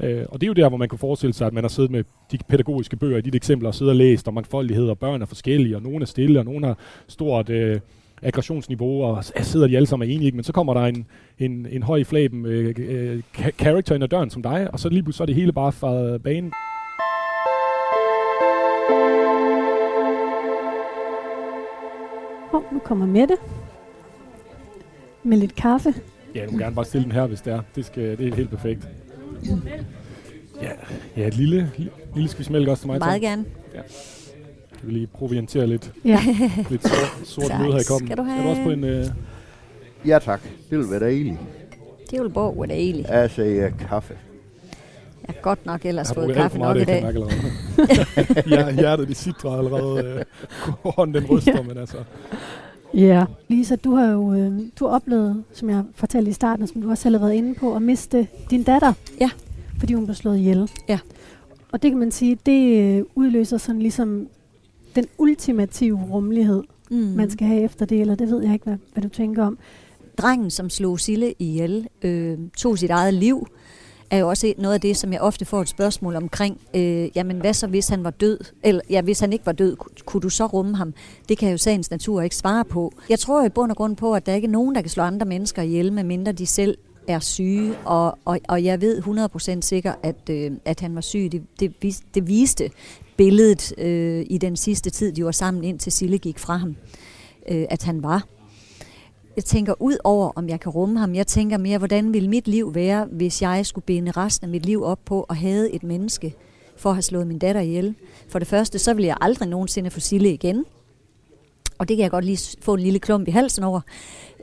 [0.00, 1.90] Øh, og det er jo der, hvor man kan forestille sig, at man har siddet
[1.90, 5.22] med de pædagogiske bøger i dit eksempler, og siddet og læst om mangfoldighed, og børn
[5.22, 7.80] er forskellige, og nogle er stille, og nogle har stort øh,
[8.22, 10.36] aggressionsniveau, og sidder de alle sammen er enige, ikke?
[10.36, 11.06] men så kommer der en,
[11.38, 13.22] en, en høj flaben øh, øh,
[13.58, 15.72] character ind ad døren som dig, og så lige pludselig så er det hele bare
[15.72, 16.52] fra banen.
[22.52, 23.36] Oh, nu kommer Mette
[25.22, 25.94] med lidt kaffe.
[26.34, 27.60] Ja, du må gerne bare stille den her, hvis det er.
[27.74, 28.88] Det, skal, det er helt perfekt.
[30.62, 30.70] Ja,
[31.16, 31.70] ja et lille,
[32.14, 32.98] lille skvis mælk også til mig.
[32.98, 33.44] Meget gerne.
[33.74, 33.78] Ja.
[33.78, 35.92] Jeg vil lige proviantere lidt.
[36.04, 36.20] Ja.
[36.70, 38.08] lidt sort, sort møde her i kommen.
[38.08, 38.36] Skal du have...
[38.36, 38.84] Skal du også på en...
[38.84, 40.08] Uh...
[40.08, 41.38] Ja tak, det vil være dejligt.
[42.10, 43.06] Det vil bare være dejligt.
[43.10, 44.14] Altså, ja, kaffe.
[45.28, 47.02] Jeg har godt nok ellers jeg fået kaffe nok i dag.
[48.50, 50.24] ja, hjertet det sidder allerede.
[50.84, 51.62] Uh, hånden den ryster, ja.
[51.62, 51.96] men altså...
[52.94, 53.24] Ja.
[53.48, 56.90] Lisa, du har jo øh, du har oplevet, som jeg fortalte i starten, som du
[56.90, 58.92] også selv har været inde på, at miste din datter.
[59.20, 59.30] Ja.
[59.78, 60.70] Fordi hun blev slået ihjel.
[60.88, 60.98] Ja.
[61.72, 64.26] Og det kan man sige, det øh, udløser sådan ligesom
[64.94, 66.96] den ultimative rummelighed, mm.
[66.96, 69.58] man skal have efter det, eller det ved jeg ikke, hvad, hvad du tænker om.
[70.18, 73.46] Drengen, som slog Sille ihjel, øh, tog sit eget liv,
[74.12, 76.60] er jo også noget af det, som jeg ofte får et spørgsmål omkring.
[76.74, 78.38] Øh, jamen, hvad så, hvis han var død?
[78.62, 80.94] Eller ja, hvis han ikke var død, kunne du så rumme ham?
[81.28, 82.92] Det kan jo sagens natur ikke svare på.
[83.08, 85.02] Jeg tror i bund og grund på, at der ikke er nogen, der kan slå
[85.02, 89.02] andre mennesker ihjel, medmindre de selv er syge, og, og, og jeg ved
[89.56, 91.28] 100% sikker, at, øh, at han var syg.
[91.32, 92.70] Det, det, viste, det viste
[93.16, 96.76] billedet øh, i den sidste tid, de var sammen, indtil Sille gik fra ham,
[97.48, 98.26] øh, at han var
[99.36, 101.14] jeg tænker ud over, om jeg kan rumme ham.
[101.14, 104.66] Jeg tænker mere, hvordan ville mit liv være, hvis jeg skulle binde resten af mit
[104.66, 106.34] liv op på at have et menneske
[106.76, 107.94] for at have slået min datter ihjel.
[108.28, 110.64] For det første, så vil jeg aldrig nogensinde få Sille igen.
[111.78, 113.80] Og det kan jeg godt lige få en lille klump i halsen over.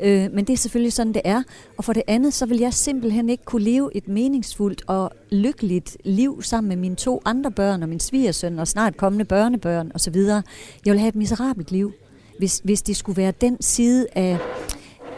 [0.02, 1.44] Øh, men det er selvfølgelig sådan, det er.
[1.78, 5.98] Og for det andet, så vil jeg simpelthen ikke kunne leve et meningsfuldt og lykkeligt
[6.06, 10.16] liv sammen med mine to andre børn og min svigersøn og snart kommende børnebørn osv.
[10.16, 10.44] Jeg
[10.86, 11.94] vil have et miserabelt liv,
[12.40, 14.38] hvis, hvis det skulle være den side af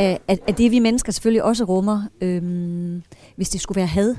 [0.01, 3.03] af, af, af det, vi mennesker selvfølgelig også rummer, øhm,
[3.35, 4.15] hvis det skulle være had,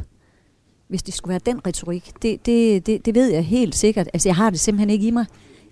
[0.89, 4.09] hvis det skulle være den retorik, det, det, det, det ved jeg helt sikkert.
[4.13, 5.27] Altså, jeg har det simpelthen ikke i mig.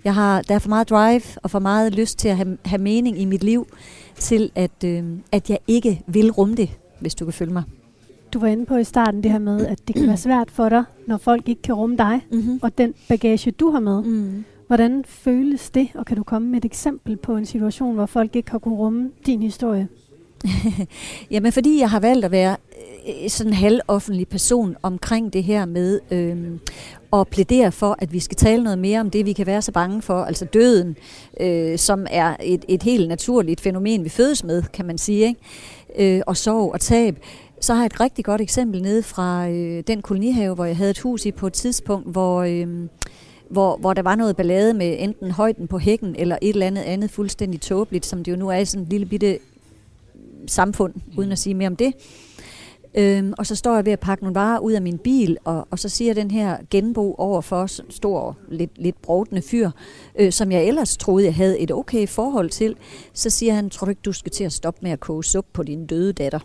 [0.04, 2.82] Jeg har, der er for meget drive og for meget lyst til at have, have
[2.82, 3.66] mening i mit liv,
[4.16, 6.70] til at, øh, at jeg ikke vil rumme det,
[7.00, 7.62] hvis du kan følge mig.
[8.32, 10.68] Du var inde på i starten det her med, at det kan være svært for
[10.68, 12.58] dig, når folk ikke kan rumme dig, mm-hmm.
[12.62, 14.02] og den bagage, du har med.
[14.02, 14.44] Mm.
[14.70, 18.36] Hvordan føles det, og kan du komme med et eksempel på en situation, hvor folk
[18.36, 19.88] ikke har kunne rumme din historie?
[21.30, 22.56] Jamen, fordi jeg har valgt at være
[23.08, 26.58] øh, sådan en halvoffentlig person omkring det her med øh,
[27.12, 29.72] at plædere for, at vi skal tale noget mere om det, vi kan være så
[29.72, 30.96] bange for, altså døden,
[31.40, 36.16] øh, som er et, et helt naturligt fænomen, vi fødes med, kan man sige, ikke?
[36.16, 37.18] Øh, og sorg og tab.
[37.60, 40.90] Så har jeg et rigtig godt eksempel nede fra øh, den kolonihave, hvor jeg havde
[40.90, 42.42] et hus i på et tidspunkt, hvor...
[42.42, 42.88] Øh,
[43.50, 46.82] hvor, hvor der var noget ballade med enten højden på hækken eller et eller andet
[46.82, 49.38] andet fuldstændig tåbeligt, som det jo nu er i sådan en lille bitte
[50.46, 51.94] samfund, uden at sige mere om det.
[52.94, 55.68] Øhm, og så står jeg ved at pakke nogle varer ud af min bil, og,
[55.70, 59.70] og så siger den her genbo over for stor, lidt, lidt brodende fyr,
[60.18, 62.76] øh, som jeg ellers troede, jeg havde et okay forhold til,
[63.12, 65.46] så siger han, tror du ikke, du skal til at stoppe med at koge sup
[65.52, 66.40] på din døde datter?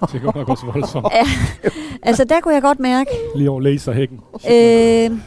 [0.12, 1.06] Det går nok også voldsomt.
[1.12, 1.26] ja,
[2.02, 3.10] altså der kunne jeg godt mærke.
[3.36, 4.20] Lige over laserhækken.
[4.34, 5.18] Øh,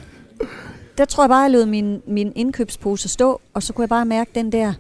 [0.98, 4.06] der tror jeg bare, jeg lod min, min indkøbspose stå, og så kunne jeg bare
[4.06, 4.74] mærke den der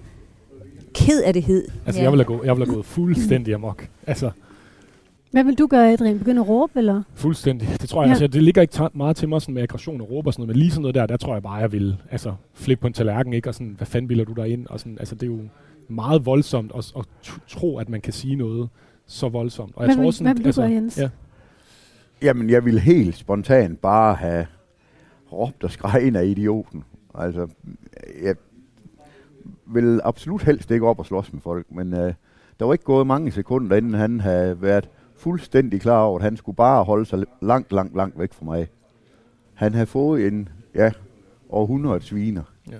[0.93, 1.67] ked af det hed.
[1.85, 2.03] Altså, ja.
[2.03, 3.87] jeg, ville have gået, jeg ville have gået fuldstændig amok.
[4.07, 4.31] Altså,
[5.31, 6.19] hvad vil du gøre, Adrian?
[6.19, 7.01] Begynde at råbe, eller?
[7.15, 7.67] Fuldstændig.
[7.81, 8.07] Det tror jeg.
[8.07, 8.11] Ja.
[8.11, 10.55] Altså, det ligger ikke meget til mig sådan med aggression og råbe og sådan noget,
[10.55, 12.93] men lige sådan noget der, der tror jeg bare, jeg vil altså, flippe på en
[12.93, 13.49] tallerken, ikke?
[13.49, 14.67] Og sådan, hvad fanden bilder du der ind?
[14.67, 15.39] Og sådan, altså, det er jo
[15.87, 17.05] meget voldsomt at, at
[17.47, 18.69] tro, at man kan sige noget
[19.09, 19.75] så voldsomt.
[19.75, 20.97] Og jeg Hvad tror vil- også hvad vil du gøre, Jens?
[20.97, 21.09] Ja,
[22.21, 24.45] Jamen, jeg ville helt spontant bare have
[25.31, 26.83] råbt og skreget af idioten.
[27.15, 27.47] Altså,
[28.23, 28.35] jeg
[29.65, 32.13] vil absolut helst ikke op og slås med folk, men øh,
[32.59, 36.37] der var ikke gået mange sekunder, inden han havde været fuldstændig klar over, at han
[36.37, 38.67] skulle bare holde sig langt, langt, langt væk fra mig.
[39.53, 40.91] Han havde fået en, ja,
[41.49, 42.43] århundrede sviner.
[42.71, 42.77] Ja.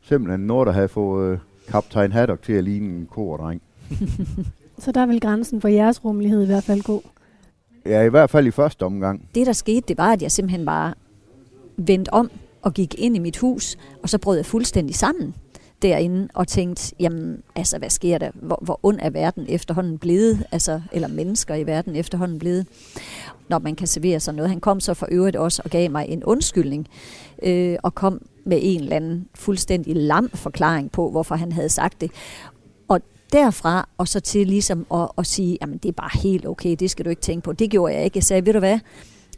[0.00, 3.62] Simpelthen noget, der havde fået øh, kaptajn Haddock til at ligne en kordreng.
[4.78, 7.02] Så der vil grænsen for jeres rummelighed i hvert fald gå.
[7.86, 9.28] Ja, i hvert fald i første omgang.
[9.34, 10.94] Det, der skete, det var, at jeg simpelthen bare
[11.76, 12.30] vendte om
[12.62, 15.34] og gik ind i mit hus, og så brød jeg fuldstændig sammen
[15.82, 18.30] derinde og tænkte, jamen, altså, hvad sker der?
[18.34, 20.46] Hvor, hvor ond er verden efterhånden blevet?
[20.52, 22.66] Altså, eller mennesker i verden efterhånden blevet?
[23.48, 24.50] Når man kan servere sådan noget.
[24.50, 26.88] Han kom så for øvrigt også og gav mig en undskyldning,
[27.42, 32.00] øh, og kom med en eller anden fuldstændig lam forklaring på, hvorfor han havde sagt
[32.00, 32.10] det.
[33.32, 36.90] Derfra og så til ligesom at, at sige, jamen det er bare helt okay, det
[36.90, 37.52] skal du ikke tænke på.
[37.52, 38.16] Det gjorde jeg ikke.
[38.16, 38.78] Jeg sagde, ved du hvad,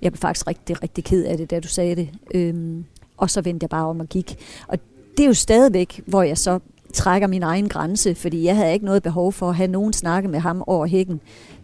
[0.03, 2.09] jeg blev faktisk rigtig, rigtig ked af det, da du sagde det.
[2.35, 2.85] Øhm,
[3.17, 4.37] og så vendte jeg bare om og gik.
[4.69, 4.79] Og
[5.17, 6.59] det er jo stadigvæk, hvor jeg så
[6.95, 10.29] trækker min egen grænse, fordi jeg havde ikke noget behov for at have nogen snakke
[10.29, 11.21] med ham over hækken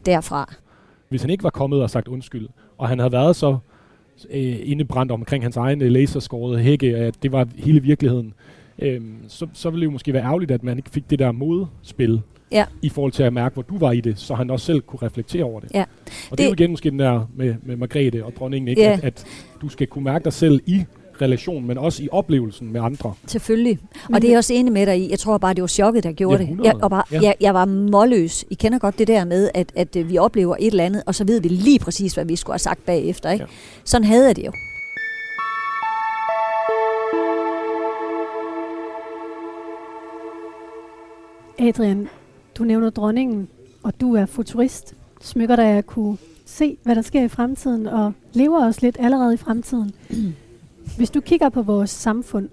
[0.07, 0.55] derfra.
[1.09, 3.59] hvis han ikke var kommet og sagt undskyld, og han havde været så
[4.31, 8.35] øh, indebrændt omkring hans egen laserskårede hække, at det var hele virkeligheden,
[8.81, 11.33] øh, så, så ville det jo måske være ærgerligt, at man ikke fik det der
[11.33, 12.21] modspil
[12.53, 12.64] Ja.
[12.83, 14.99] i forhold til at mærke, hvor du var i det, så han også selv kunne
[15.03, 15.71] reflektere over det.
[15.75, 15.85] Ja.
[16.31, 18.83] Og det, er jo Det- igen måske den der med, med Margrethe og dronningen, ikke?
[18.83, 18.93] Ja.
[18.93, 19.27] At, at
[19.62, 20.85] du skal kunne mærke dig selv i
[21.23, 23.14] relation, men også i oplevelsen med andre.
[23.27, 23.79] Selvfølgelig.
[23.93, 25.11] Og det er det- jeg også enig med dig i.
[25.11, 26.49] Jeg tror bare, det var chokket, der gjorde Ja, det.
[26.49, 26.69] 100.
[26.69, 27.21] Jeg, og bare, Ja.
[27.23, 28.45] jeg, jeg var målløs.
[28.51, 31.25] I kender godt det der med, at, at vi oplever et eller andet, og så
[31.25, 33.31] ved vi lige præcis, hvad vi skulle have sagt bagefter.
[33.31, 33.45] Ikke?
[33.45, 33.49] Ja.
[33.85, 34.53] Sådan havde jeg det jo.
[41.61, 42.09] Adrian,
[42.59, 43.49] du nævner dronningen,
[43.83, 44.94] og du er futurist.
[45.20, 49.35] Smykker dig at kunne se, hvad der sker i fremtiden, og lever også lidt allerede
[49.35, 49.92] i fremtiden.
[50.96, 52.49] Hvis du kigger på vores samfund,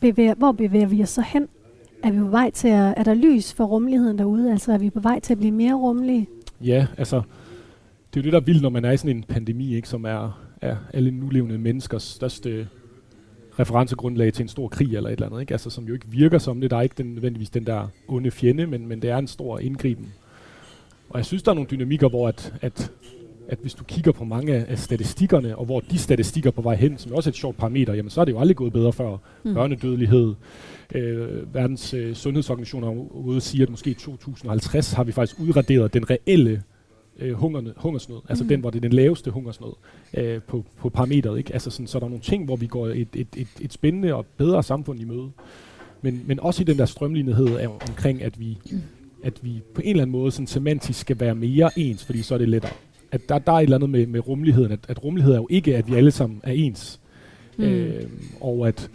[0.00, 1.48] bevæger, hvor bevæger vi os så hen?
[2.02, 4.52] Er vi på vej til at, er der lys for rummeligheden derude?
[4.52, 6.28] Altså er vi på vej til at blive mere rummelige?
[6.60, 7.16] Ja, altså,
[8.14, 9.88] det er jo det, der er vildt, når man er i sådan en pandemi, ikke,
[9.88, 12.68] som er, er alle nulevende menneskers største
[13.60, 15.54] referencegrundlag til en stor krig eller et eller andet, ikke?
[15.54, 16.70] Altså, som jo ikke virker som det.
[16.70, 19.58] Der er ikke den, nødvendigvis den der onde fjende, men, men det er en stor
[19.58, 20.12] indgriben.
[21.10, 22.92] Og jeg synes, der er nogle dynamikker, hvor at, at,
[23.48, 26.74] at hvis du kigger på mange af statistikkerne, og hvor de statistikker er på vej
[26.74, 28.92] hen, som også er et sjovt parameter, jamen så er det jo aldrig gået bedre
[28.92, 29.16] før.
[29.44, 29.54] Mm.
[29.54, 30.34] Børnedødelighed,
[30.94, 35.40] øh, verdens øh, sundhedsorganisationer er ude og sige, at måske i 2050 har vi faktisk
[35.40, 36.62] udraderet den reelle
[37.18, 38.48] øh, hungerne, hungersnød, altså Mm.
[38.48, 39.72] den, hvor det er den laveste hungersnød
[40.14, 41.38] øh, på, på parametret.
[41.38, 41.52] Ikke?
[41.52, 44.14] Altså sådan, så er der nogle ting, hvor vi går et, et, et, et spændende
[44.14, 45.30] og bedre samfund i møde.
[46.02, 48.58] Men, men også i den der strømlighed af, omkring, at vi,
[49.22, 52.34] at vi på en eller anden måde sådan semantisk skal være mere ens, fordi så
[52.34, 52.72] er det lettere.
[53.12, 55.46] At der, der er et eller andet med, med rummeligheden, at, at rummelighed er jo
[55.50, 57.00] ikke, at vi alle sammen er ens.
[57.58, 57.64] Mm.
[57.64, 58.02] Øh,
[58.40, 58.90] og at,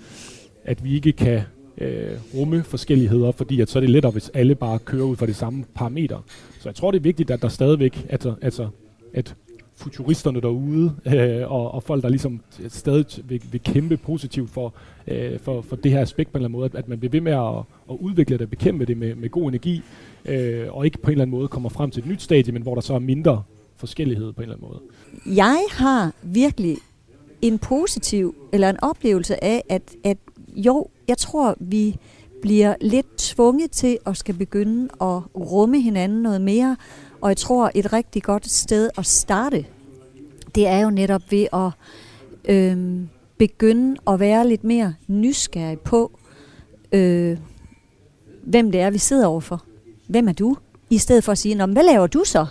[0.64, 1.42] at vi ikke kan
[1.78, 5.26] øh, rumme forskelligheder, fordi at så er det lettere, hvis alle bare kører ud fra
[5.26, 6.20] det samme parameter.
[6.60, 8.68] Så jeg tror, det er vigtigt, at der stadigvæk, altså, altså
[9.14, 9.36] at
[9.76, 14.74] futuristerne derude, øh, og, og folk, der ligesom stadig vil, vil kæmpe positivt for,
[15.08, 17.12] øh, for, for det her aspekt på en eller anden måde, at, at man bliver
[17.12, 17.58] ved med at,
[17.92, 19.82] at udvikle det og bekæmpe det med, med god energi,
[20.26, 22.62] øh, og ikke på en eller anden måde kommer frem til et nyt stadie, men
[22.62, 23.44] hvor der så er mindre
[23.78, 24.82] forskellighed på en eller anden måde.
[25.36, 26.78] Jeg har virkelig
[27.42, 30.18] en positiv, eller en oplevelse af, at, at
[30.56, 31.98] jo, jeg tror, vi
[32.42, 36.78] bliver lidt tvunget til at skal begynde at rumme hinanden noget mere,
[37.22, 39.66] og jeg tror, et rigtig godt sted at starte,
[40.56, 41.72] det er jo netop ved at
[42.46, 43.02] øh,
[43.38, 46.20] begynde at være lidt mere nysgerrig på,
[46.92, 47.38] øh,
[48.44, 49.64] hvem det er, vi sidder overfor.
[50.08, 50.58] Hvem er du?
[50.90, 52.46] I stedet for at sige, Nå, hvad laver du så?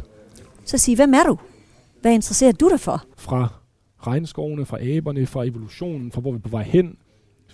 [0.64, 1.38] Så sige, hvem er du?
[2.00, 3.04] Hvad interesserer du dig for?
[3.16, 3.48] Fra
[4.06, 6.96] regnskovene, fra aberne, fra evolutionen, fra hvor vi er på vej hen.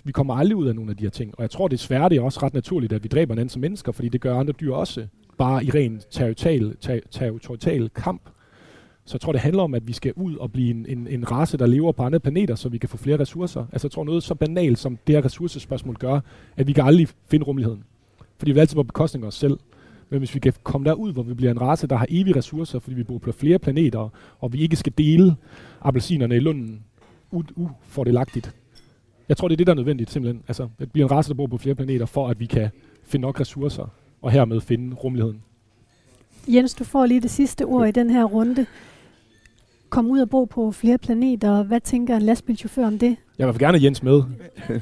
[0.03, 1.33] Vi kommer aldrig ud af nogle af de her ting.
[1.37, 3.91] Og jeg tror desværre, det er også ret naturligt, at vi dræber hinanden som mennesker,
[3.91, 5.07] fordi det gør andre dyr også.
[5.37, 8.21] Bare i ren territorial, ter- territorial kamp.
[9.05, 11.31] Så jeg tror, det handler om, at vi skal ud og blive en, en, en
[11.31, 13.65] race, der lever på andre planeter, så vi kan få flere ressourcer.
[13.71, 16.19] Altså jeg tror noget så banalt som det her ressourcespørgsmål gør,
[16.57, 17.83] at vi kan aldrig finde rummeligheden.
[18.37, 19.57] Fordi vi vil altid på bekostning af os selv.
[20.09, 22.79] Men hvis vi kan komme derud, hvor vi bliver en race, der har evige ressourcer,
[22.79, 25.35] fordi vi bor på flere planeter, og vi ikke skal dele
[25.81, 26.83] appelsinerne i lunden
[27.33, 28.47] u- ufordelagtigt.
[28.47, 28.60] Uh,
[29.29, 30.43] jeg tror, det er det, der er nødvendigt simpelthen.
[30.47, 32.69] Altså, at blive en race, der bor på flere planeter, for at vi kan
[33.03, 33.91] finde nok ressourcer,
[34.21, 35.41] og hermed finde rummeligheden.
[36.47, 38.65] Jens, du får lige det sidste ord i den her runde.
[39.89, 41.63] komme ud og bo på flere planeter.
[41.63, 43.15] Hvad tænker en lastbilchauffør om det?
[43.37, 44.23] Jeg vil gerne have Jens med.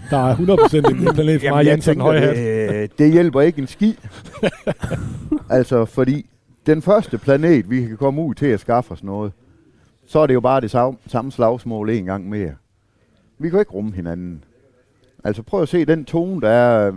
[0.09, 2.35] Der er 100% en planet for mig, Jens og den høje hat.
[2.35, 3.93] det, det hjælper ikke en skid.
[5.49, 6.25] altså, fordi
[6.65, 9.31] den første planet, vi kan komme ud til at skaffe os noget,
[10.07, 12.51] så er det jo bare det samme, samme slagsmål en gang mere.
[13.39, 14.43] Vi kan ikke rumme hinanden.
[15.23, 16.93] Altså prøv at se den tone, der er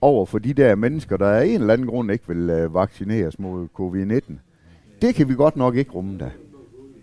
[0.00, 3.38] over for de der mennesker, der af en eller anden grund ikke vil uh, vaccineres
[3.38, 4.32] mod covid-19.
[5.02, 6.30] Det kan vi godt nok ikke rumme da.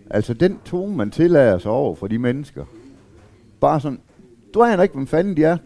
[0.09, 2.65] Altså den tone, man tillader sig over for de mennesker.
[3.59, 3.99] Bare sådan,
[4.53, 5.57] du aner ikke, hvem fanden de er.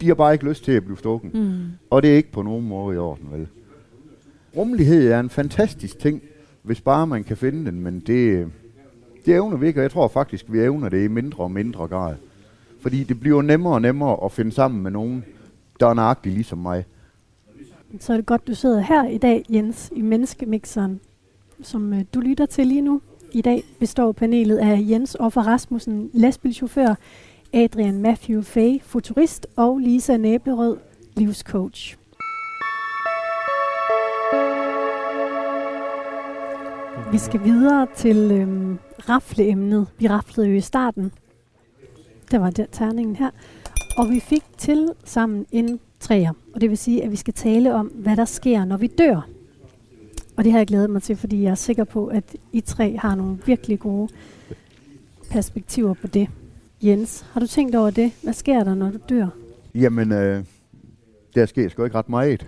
[0.00, 1.30] De har bare ikke lyst til at blive stukken.
[1.34, 1.60] Mm.
[1.90, 3.46] Og det er ikke på nogen måde i orden, vel?
[4.56, 6.22] Rummelighed er en fantastisk ting,
[6.62, 8.48] hvis bare man kan finde den, men det,
[9.26, 11.86] det evner vi ikke, og jeg tror faktisk, vi evner det i mindre og mindre
[11.86, 12.14] grad.
[12.88, 15.24] Fordi det bliver nemmere og nemmere at finde sammen med nogen,
[15.80, 16.84] der er nøjagtig ligesom mig.
[18.00, 21.00] Så er det godt, du sidder her i dag, Jens, i Menneskemixeren,
[21.62, 23.00] som øh, du lytter til lige nu.
[23.32, 26.94] I dag består panelet af Jens Offer Rasmussen, lastbilchauffør,
[27.52, 30.76] Adrian Matthew Fay, futurist, og Lisa Næblerød,
[31.16, 31.96] livscoach.
[37.12, 38.78] Vi skal videre til øhm,
[39.08, 39.86] rafleemnet.
[39.98, 41.12] Vi raflede jo i starten.
[42.30, 43.30] Der var der terningen her.
[43.98, 46.32] Og vi fik til sammen en træer.
[46.54, 49.28] Og det vil sige, at vi skal tale om, hvad der sker, når vi dør.
[50.36, 52.96] Og det har jeg glædet mig til, fordi jeg er sikker på, at I tre
[52.96, 54.08] har nogle virkelig gode
[55.30, 56.28] perspektiver på det.
[56.82, 58.12] Jens, har du tænkt over det?
[58.22, 59.26] Hvad sker der, når du dør?
[59.74, 60.44] Jamen, øh,
[61.34, 62.46] der sker sgu ikke ret meget.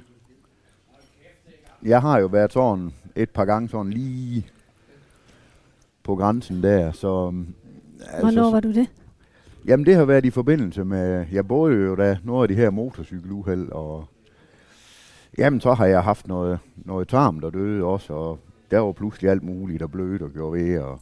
[1.83, 4.47] Jeg har jo været sådan et par gange sådan lige
[6.03, 7.35] på grænsen der, så...
[8.01, 8.87] Altså, Hvornår var du det?
[9.71, 11.27] Jamen, det har været i forbindelse med...
[11.33, 14.05] Jeg boede jo da nogle af de her motorcykeluheld, og...
[15.39, 18.39] Jamen, så har jeg haft noget, noget tarm, der døde også, og
[18.71, 21.01] der var pludselig alt muligt, der blødt og gjorde ved, og...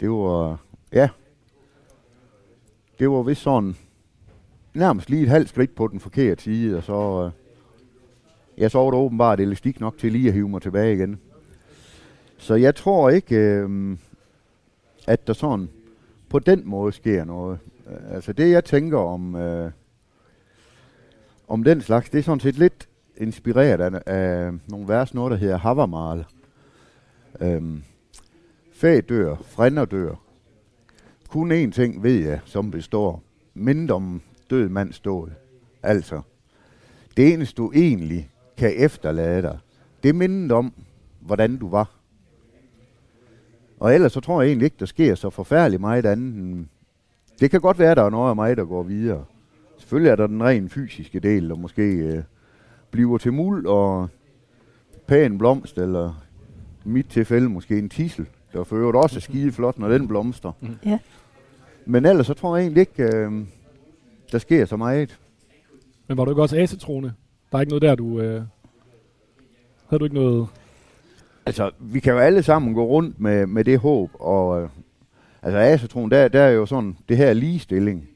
[0.00, 0.60] Det var...
[0.92, 1.08] Ja.
[2.98, 3.76] Det var vist sådan...
[4.74, 7.24] Nærmest lige et halvt skridt på den forkerte side, og så...
[7.26, 7.32] Øh,
[8.58, 11.20] jeg så var der åbenbart elastik nok til lige at hive mig tilbage igen.
[12.38, 13.96] Så jeg tror ikke, øh,
[15.06, 15.68] at der sådan
[16.28, 17.58] på den måde sker noget.
[17.86, 19.70] Øh, altså det, jeg tænker om, øh,
[21.48, 25.36] om den slags, det er sådan set lidt inspireret af, af nogle vers, noget der
[25.36, 26.24] hedder Havamal.
[27.40, 27.82] Øhm,
[28.72, 30.14] Fæ dør, frænder dør.
[31.28, 33.22] Kun én ting ved jeg, som består.
[33.54, 35.32] Mind om død mand stået.
[35.82, 36.20] Altså,
[37.16, 39.58] det eneste du egentlig kan efterlade dig,
[40.02, 40.72] det minder om,
[41.20, 41.95] hvordan du var.
[43.80, 46.66] Og ellers så tror jeg egentlig ikke, der sker så forfærdeligt meget andet.
[47.40, 49.24] Det kan godt være, at der er noget af mig, der går videre.
[49.78, 52.22] Selvfølgelig er der den rent fysiske del, der måske øh,
[52.90, 54.08] bliver til muld og
[55.06, 56.24] pæn blomst, eller
[56.84, 60.08] i mit tilfælde måske en tissel, der for øvrigt også er skide flot, når den
[60.08, 60.52] blomster.
[60.60, 60.76] Mm.
[60.84, 60.98] Ja.
[61.86, 63.32] Men ellers så tror jeg egentlig ikke, øh,
[64.32, 65.18] der sker så meget.
[66.08, 67.12] Men var du ikke også asetroende?
[67.52, 68.20] Der er ikke noget der, du...
[68.20, 68.42] Øh,
[69.88, 70.48] havde du ikke noget...
[71.46, 74.68] Altså, vi kan jo alle sammen gå rundt med, med det håb, og øh,
[75.42, 78.08] altså asetron, der, der er jo sådan det her ligestilling,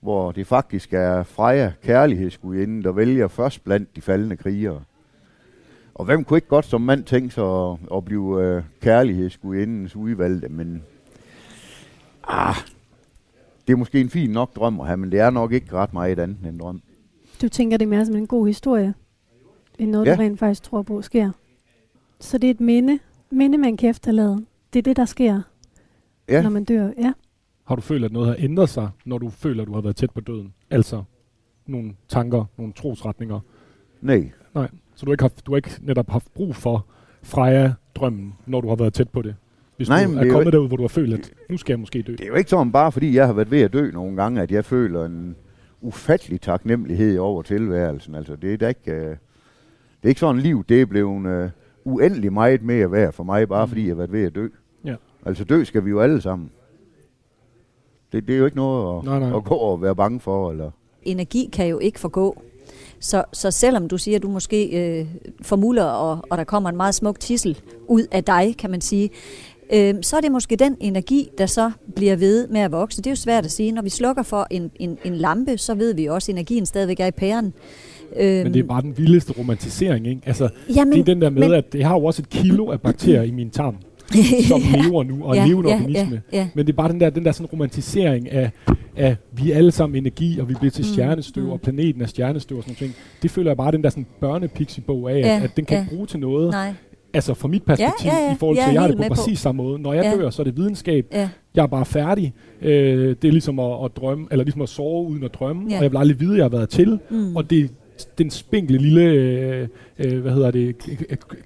[0.00, 4.82] hvor det faktisk er Freja kærlighedsgudinde, der vælger først blandt de faldende krigere.
[5.94, 10.48] Og hvem kunne ikke godt som mand tænke sig at, at blive øh, kærlighedsgudindens udvalgte,
[10.48, 10.82] men
[12.28, 12.54] ah,
[13.66, 15.92] det er måske en fin nok drøm at have, men det er nok ikke ret
[15.92, 16.82] meget andet end en drøm.
[17.42, 18.94] Du tænker det mere som en god historie,
[19.78, 20.14] end noget, ja.
[20.14, 21.30] du rent faktisk tror på sker?
[22.22, 22.98] Så det er et minde,
[23.30, 24.44] minde man kan efterlade.
[24.72, 25.42] Det er det, der sker,
[26.28, 26.42] ja.
[26.42, 26.90] når man dør.
[26.98, 27.12] Ja.
[27.64, 29.96] Har du følt, at noget har ændret sig, når du føler, at du har været
[29.96, 30.54] tæt på døden?
[30.70, 31.02] Altså
[31.66, 33.40] nogle tanker, nogle trosretninger?
[34.00, 34.30] Nej.
[34.54, 36.86] Nej, så du har ikke, haft, du har ikke netop haft brug for
[37.22, 39.34] Freja-drømmen, når du har været tæt på det?
[39.76, 42.02] Hvis Nej, du er kommet derud, hvor du har følt, at nu skal jeg måske
[42.02, 42.12] dø.
[42.12, 44.42] Det er jo ikke sådan, bare fordi jeg har været ved at dø nogle gange,
[44.42, 45.36] at jeg føler en
[45.80, 48.14] ufattelig taknemmelighed over tilværelsen.
[48.14, 48.92] Altså, det er da ikke...
[48.92, 49.16] Uh,
[50.02, 51.50] det er ikke sådan, liv det er blevet uh,
[51.84, 53.68] uendelig meget mere værd for mig, bare mm.
[53.68, 54.48] fordi jeg har været ved at dø.
[54.84, 54.94] Ja.
[55.26, 56.50] Altså, dø skal vi jo alle sammen.
[58.12, 59.36] Det, det er jo ikke noget at, nej, nej.
[59.36, 60.50] at gå og være bange for.
[60.50, 60.70] Eller.
[61.02, 62.42] Energi kan jo ikke forgå.
[63.00, 65.06] Så, så selvom du siger, at du måske øh,
[65.42, 69.10] formuler, og, og der kommer en meget smuk tissel ud af dig, kan man sige,
[69.72, 72.98] øh, så er det måske den energi, der så bliver ved med at vokse.
[72.98, 73.72] Det er jo svært at sige.
[73.72, 77.00] Når vi slukker for en, en, en lampe, så ved vi også, at energien stadigvæk
[77.00, 77.54] er i pæren.
[78.16, 80.20] Men det er bare den vildeste romantisering, ikke?
[80.26, 82.70] Altså, Jamen, det er den der med, men, at det har jo også et kilo
[82.70, 83.76] af bakterier i min tarm,
[84.48, 86.22] som lever nu, og ja, levende ja, organisme.
[86.32, 86.48] Ja, ja.
[86.54, 88.50] Men det er bare den der, den der sådan romantisering af,
[88.96, 91.50] af, vi er alle sammen energi, og vi bliver til mm, stjernestøv, mm.
[91.50, 92.94] og planeten er stjernestøv og sådan noget.
[93.22, 95.86] Det føler jeg bare, den der sådan børnepixie-bog af, ja, at, at den kan ja.
[95.88, 96.50] bruge til noget.
[96.50, 96.72] Nej.
[97.14, 98.32] Altså fra mit perspektiv, Ja, ja, ja.
[98.32, 99.14] i forhold til, Jeg at jeg helt det på med på.
[99.14, 99.78] præcis samme måde.
[99.78, 100.10] Når jeg Ja.
[100.22, 101.06] dør, så er det videnskab.
[101.12, 101.28] Ja.
[101.54, 102.32] Jeg er bare færdig.
[102.62, 105.62] Øh, det er ligesom at, at drømme, eller ligesom at sove uden at drømme.
[105.70, 105.76] Ja.
[105.76, 106.98] Og jeg vil aldrig vide, at jeg har været til.
[107.10, 107.36] Mm.
[107.36, 107.70] Og det
[108.18, 109.68] den spinkle lille, øh,
[109.98, 110.76] øh, hvad hedder det,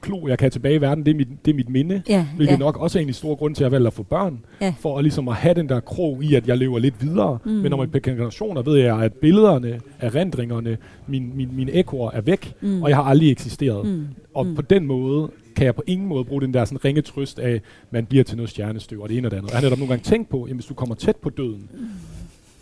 [0.00, 2.02] klo, jeg kan have tilbage i verden, det er mit, det er mit minde.
[2.08, 2.58] Ja, Hvilket ja.
[2.58, 4.38] nok også er en store grunde til, at jeg valgte at få børn.
[4.60, 4.74] Ja.
[4.80, 7.38] For at, ligesom at have den der krog i, at jeg lever lidt videre.
[7.44, 7.50] Mm.
[7.50, 7.56] Mm.
[7.56, 10.76] Men om et par generationer ved jeg, at billederne, erindringerne,
[11.06, 12.52] min, min, mine ekoer er væk.
[12.60, 12.82] Mm.
[12.82, 13.86] Og jeg har aldrig eksisteret.
[13.86, 14.06] Mm.
[14.34, 14.54] Og Mm.
[14.54, 17.60] på den måde kan jeg på ingen måde bruge den der sådan ringe trøst af,
[17.90, 19.50] man bliver til noget stjernestøv og det ene og det andet.
[19.50, 21.68] Jeg har netop nogle gange tænkt på, jamen hvis du kommer tæt på døden,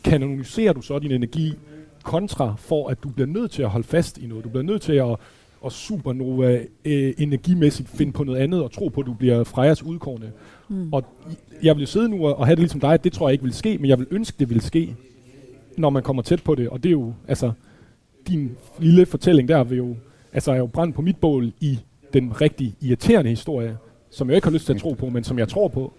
[0.04, 1.52] kanoniserer du så din energi
[2.04, 4.44] kontra for, at du bliver nødt til at holde fast i noget.
[4.44, 5.16] Du bliver nødt til at,
[5.66, 9.82] at supernova øh, energimæssigt finde på noget andet og tro på, at du bliver Frejas
[9.82, 10.32] udkårne.
[10.68, 10.92] Mm.
[10.92, 11.04] Og
[11.62, 13.44] jeg vil sidde nu og, og have det ligesom dig, at det tror jeg ikke
[13.44, 14.96] vil ske, men jeg vil ønske, det vil ske,
[15.76, 16.68] når man kommer tæt på det.
[16.68, 17.52] Og det er jo, altså,
[18.28, 19.96] din lille fortælling der vil jo,
[20.32, 21.78] altså er jo brændt på mit bål i
[22.12, 23.76] den rigtig irriterende historie,
[24.10, 25.92] som jeg ikke har lyst til at tro på, men som jeg tror på.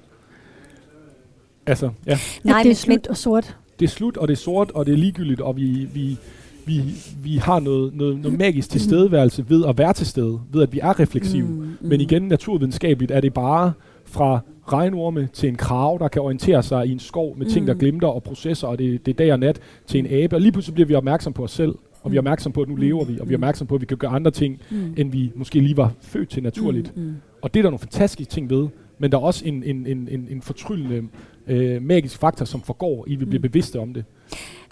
[1.66, 2.18] Altså, ja.
[2.44, 3.58] Nej, er men- og sort.
[3.80, 6.18] Det er slut, og det er sort, og det er ligegyldigt, og vi, vi,
[6.66, 6.82] vi,
[7.24, 10.80] vi har noget, noget, noget magisk tilstedeværelse ved at være til stede, ved at vi
[10.80, 11.48] er refleksive.
[11.48, 11.88] Mm, Mm, mm.
[11.90, 13.74] Men igen, naturvidenskabeligt er det bare
[14.06, 17.74] fra regnorme til en krav, der kan orientere sig i en skov med ting, der
[17.74, 17.80] Mm.
[17.80, 20.36] glimter og processer, og det, det er dag og nat til en abe.
[20.36, 22.28] Og lige pludselig bliver vi opmærksom på os selv, og vi er Mm.
[22.28, 23.44] opmærksom på, at nu lever vi, og vi er Mm.
[23.44, 24.94] opmærksom på, at vi kan gøre andre ting, Mm.
[24.98, 26.98] end vi måske lige var født til naturligt.
[26.98, 27.14] Mm, mm.
[27.42, 28.68] Og det er der nogle fantastiske ting ved,
[29.00, 31.02] men der er også en, en, en, en, en fortryllende
[31.48, 33.42] øh, magisk faktor, som forgår, i vi bliver Mm.
[33.42, 34.06] bevidste om det.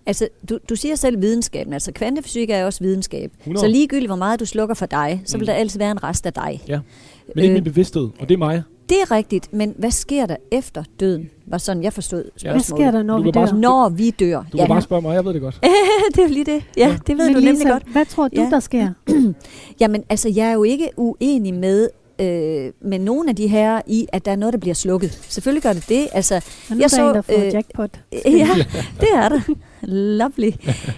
[0.05, 1.73] Altså, du, du siger selv videnskaben.
[1.73, 3.31] Altså, kvantefysik er også videnskab.
[3.39, 3.65] 100.
[3.65, 5.45] Så ligegyldigt, hvor meget du slukker for dig, så vil Mm.
[5.45, 6.61] der altid være en rest af dig.
[6.67, 6.79] Ja.
[7.35, 8.63] Men ikke Øh, min bevidsthed, og det er mig.
[8.89, 11.29] Det er rigtigt, men hvad sker der efter døden?
[11.45, 12.53] Var sådan, jeg forstod spørgsmålet.
[12.53, 13.53] Hvad sker der, når Du vi dør?
[13.53, 14.43] Når vi dør.
[14.51, 15.59] Du kan bare spørge mig, jeg ved det godt.
[16.15, 16.63] det er jo lige det.
[16.77, 17.83] Ja, det ved Men du Lisa, nemlig godt.
[17.91, 18.49] hvad tror du, Ja.
[18.49, 18.89] der sker?
[19.81, 21.87] Jamen, altså, jeg er jo ikke uenig med,
[22.19, 25.19] øh, med nogen af de her i, at der er noget, der bliver slukket.
[25.29, 26.07] Selvfølgelig gør det det.
[26.11, 27.99] Altså, Og nu Jeg er så, en, der får øh, jackpot.
[28.25, 28.49] ja,
[28.99, 29.41] det er der.
[29.81, 30.51] Lovely.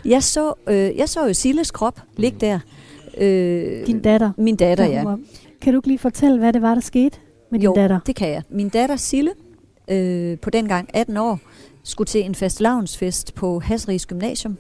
[0.06, 2.60] Jeg så, øh, jeg så jo Silles krop ligge der.
[3.18, 4.32] Øh, Din datter.
[4.38, 5.04] min datter, ja.
[5.62, 7.18] Kan du ikke lige fortælle, hvad det var, der skete
[7.52, 8.00] med Jo, din datter?
[8.06, 8.42] det kan jeg.
[8.50, 9.32] Min datter Sille,
[9.88, 11.40] øh, på dengang 18 år,
[11.84, 14.58] skulle til en fastelavnsfest på Hasrigs Gymnasium.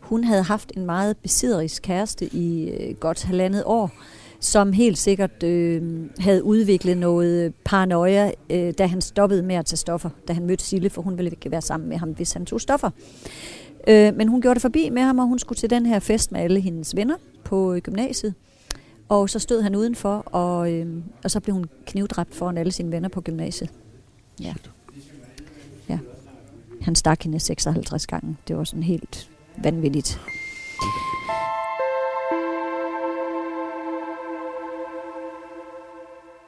[0.00, 3.90] Hun havde haft en meget besidderisk kæreste i øh, godt halvandet år,
[4.40, 9.76] som helt sikkert øh, havde udviklet noget paranoia, øh, da han stoppede med at tage
[9.76, 12.46] stoffer, da han mødte Sille, for hun ville ikke være sammen med ham, hvis han
[12.46, 12.90] tog stoffer.
[13.88, 16.32] Øh, men hun gjorde det forbi med ham, og hun skulle til den her fest
[16.32, 18.34] med alle hendes venner på øh, gymnasiet.
[19.08, 20.86] Og så stod han udenfor, og, øh,
[21.24, 23.70] og så blev hun knivdræbt foran alle sine venner på gymnasiet.
[24.40, 24.54] Ja.
[25.88, 25.98] ja.
[26.80, 28.36] Han stak hende 56 gange.
[28.48, 30.20] Det var sådan helt vanvittigt.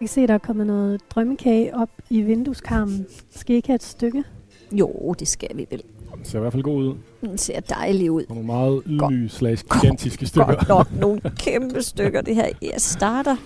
[0.02, 3.06] Kan se, der er kommet noget drømmekage op i vindueskarmen.
[3.36, 4.24] Skal I ikke have et stykke?
[4.72, 5.82] Jo, det skal vi vel.
[6.16, 6.94] Den ser i hvert fald god ud.
[7.20, 8.22] Den ser dejlig ud.
[8.28, 10.54] Og nogle meget ydmyge slags gigantiske stykker.
[10.54, 12.48] Godt nok nogle kæmpe stykker, det her.
[12.62, 13.36] Jeg starter.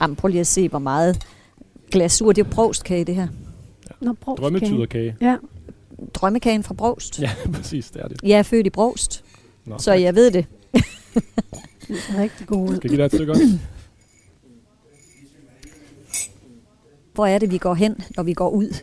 [0.00, 1.26] Jamen, prøv lige at se, hvor meget
[1.90, 2.32] glasur.
[2.32, 3.28] Det er brostkage, det her.
[4.00, 4.44] Nå, brugskage.
[4.50, 5.16] Drømmetyderkage.
[5.20, 5.36] Ja,
[6.14, 7.20] Drømmekagen fra Brost.
[7.20, 8.20] Ja, præcis, det er det.
[8.22, 9.24] Jeg er født i Brost,
[9.64, 10.46] Nå, så jeg ved det.
[10.72, 10.82] det
[11.88, 12.66] er rigtig god.
[12.68, 13.44] Skal jeg give dig et stykke også?
[17.16, 18.82] Hvor er det, vi går hen, når vi går ud?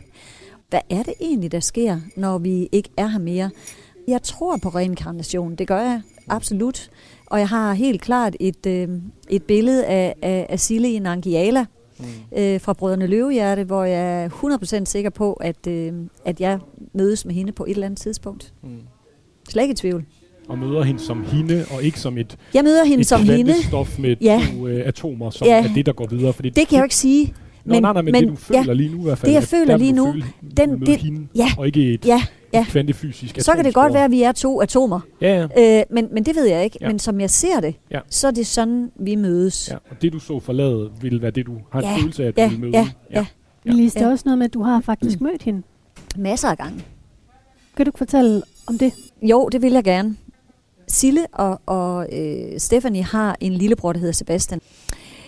[0.70, 3.50] Hvad er det egentlig, der sker, når vi ikke er her mere?
[4.08, 6.90] Jeg tror på reinkarnation, det gør jeg absolut.
[7.26, 8.88] Og jeg har helt klart et, øh,
[9.30, 11.64] et billede af, af, af Sille i Nangiala
[11.98, 12.38] Mm.
[12.38, 15.92] øh, fra Brødrene Løvehjerte, hvor jeg er 100% sikker på, at, øh,
[16.24, 16.58] at jeg
[16.94, 18.52] mødes med hende på et eller andet tidspunkt.
[18.62, 18.68] Mm.
[19.48, 20.04] Slet ikke i tvivl.
[20.48, 23.44] Og møder hende som hende, og ikke som et, Jeg møder hende et som hende.
[23.44, 24.42] kvantestof med Ja.
[24.56, 25.64] to øh, atomer, som Ja.
[25.64, 26.32] er det, der går videre.
[26.32, 27.34] Fordi Det kan jeg jo ikke sige.
[27.64, 29.28] Nå, nej, nej, men, det du føler ja, lige nu i hvert fald.
[29.30, 30.24] det, jeg føler der vil lige nu, føle,
[30.56, 32.60] den- det- hende, ja, og ikke et, ja, ja.
[32.60, 35.00] et kvantefysisk Så kan det godt være, at vi er to atomer.
[35.20, 35.78] Ja, ja.
[35.80, 36.78] Øh, men, men det ved jeg ikke.
[36.80, 36.86] Ja.
[36.86, 36.90] Ja.
[36.92, 38.00] Men som jeg ser det, Ja.
[38.10, 39.68] så er det sådan, vi mødes.
[39.70, 39.76] ja.
[39.90, 42.38] Og det, du så forlade, ville være det, du har en Ja, følelse af, at
[42.38, 42.72] ja, du vil møde.
[42.72, 43.26] ja, ja.
[43.66, 43.72] Ja.
[43.72, 44.12] Lise, der er Ja.
[44.12, 45.62] også noget med, at du har faktisk mødt hende.
[46.16, 46.84] Masser af gange.
[47.76, 48.92] Kan du fortælle om det?
[49.22, 50.16] Jo, det vil jeg gerne.
[50.88, 54.60] Sille og, og øh, Stephanie har en lillebror, der hedder Sebastian.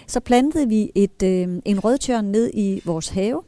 [0.06, 3.42] Så plantede vi et, øh, en rødtørn ned i vores have,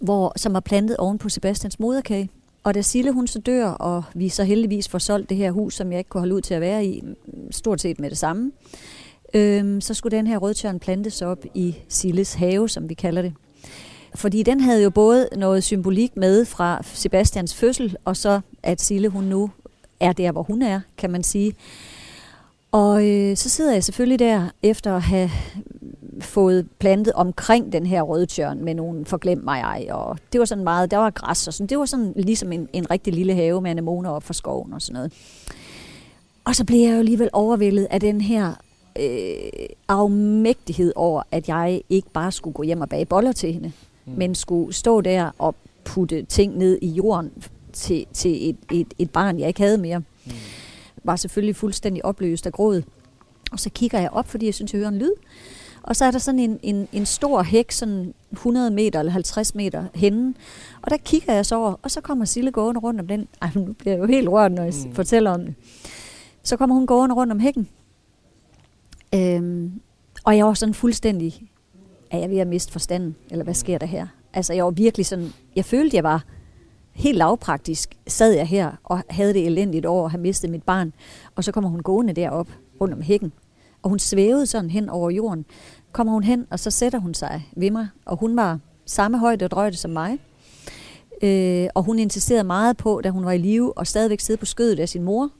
[0.00, 2.30] hvor, som var plantet oven på Sebastians moderkage.
[2.64, 5.74] Og da Sille hun så dør, og vi så heldigvis får solgt det her hus,
[5.74, 7.02] som jeg ikke kunne holde ud til at være i,
[7.50, 8.52] stort set med det samme,
[9.34, 13.34] øh, så skulle den her rødtørn plantes op i Silles have, som vi kalder det.
[14.14, 19.08] Fordi den havde jo både noget symbolik med fra Sebastians fødsel, og så at Sille
[19.08, 19.50] hun nu
[20.00, 21.54] er der, hvor hun er, kan man sige.
[22.76, 25.30] Og øh, så sidder jeg selvfølgelig der, efter at have
[26.20, 30.64] fået plantet omkring den her rødtjørn med nogle forglem mig ej, og det var sådan
[30.64, 33.62] meget, der var græs og sådan, det var sådan ligesom en, en rigtig lille have
[33.62, 35.12] med anemoner op for skoven og sådan noget.
[36.44, 38.52] Og så blev jeg jo alligevel overvældet af den her
[39.00, 43.72] øh, afmægtighed over, at jeg ikke bare skulle gå hjem og bage boller til hende,
[44.06, 44.12] mm.
[44.16, 45.54] men skulle stå der og
[45.84, 47.30] putte ting ned i jorden
[47.72, 49.98] til, til et, et, et barn, jeg ikke havde mere.
[49.98, 50.32] Mm.
[51.06, 52.82] Var selvfølgelig fuldstændig opløst af gråd.
[53.52, 55.12] Og så kigger jeg op, fordi jeg synes, jeg hører en lyd.
[55.82, 59.54] Og så er der sådan en, en, en stor hæk, sådan 100 meter eller 50
[59.54, 60.34] meter henne.
[60.82, 63.28] Og der kigger jeg så over, og så kommer Sille gående rundt om den.
[63.42, 64.94] Ej, nu bliver jeg jo helt rørt, når jeg mm.
[64.94, 65.54] fortæller om det.
[66.42, 67.68] Så kommer hun gående rundt om hækken.
[69.14, 69.80] Øhm,
[70.24, 71.48] og jeg var sådan fuldstændig,
[72.10, 74.06] er jeg ved at miste forstanden, eller hvad sker der her?
[74.32, 76.24] Altså jeg var virkelig sådan, jeg følte, jeg var
[76.96, 80.92] helt lavpraktisk, sad jeg her og havde det elendigt over at have mistet mit barn.
[81.34, 82.48] Og så kommer hun gående derop
[82.80, 83.32] rundt om hækken.
[83.82, 85.44] Og hun svævede sådan hen over jorden.
[85.92, 87.88] Kommer hun hen, og så sætter hun sig ved mig.
[88.04, 90.18] Og hun var samme højde og drøjde som mig.
[91.22, 94.46] Øh, og hun insisterede meget på, da hun var i live, og stadigvæk sidde på
[94.46, 95.30] skødet af sin mor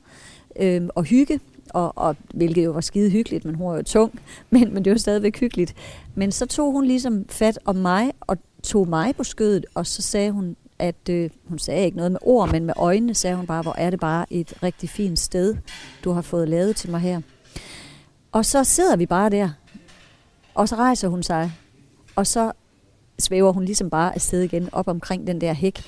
[0.60, 1.40] øh, og hygge.
[1.70, 4.20] Og, og, hvilket jo var skide hyggeligt, men hun var jo tung.
[4.50, 5.74] Men, men det var stadigvæk hyggeligt.
[6.14, 10.02] Men så tog hun ligesom fat om mig og tog mig på skødet, og så
[10.02, 13.46] sagde hun, at øh, hun sagde ikke noget med ord, men med øjnene sagde hun
[13.46, 15.56] bare, hvor er det bare et rigtig fint sted,
[16.04, 17.20] du har fået lavet til mig her.
[18.32, 19.50] Og så sidder vi bare der,
[20.54, 21.52] og så rejser hun sig,
[22.16, 22.52] og så
[23.18, 25.82] svæver hun ligesom bare afsted igen op omkring den der hæk.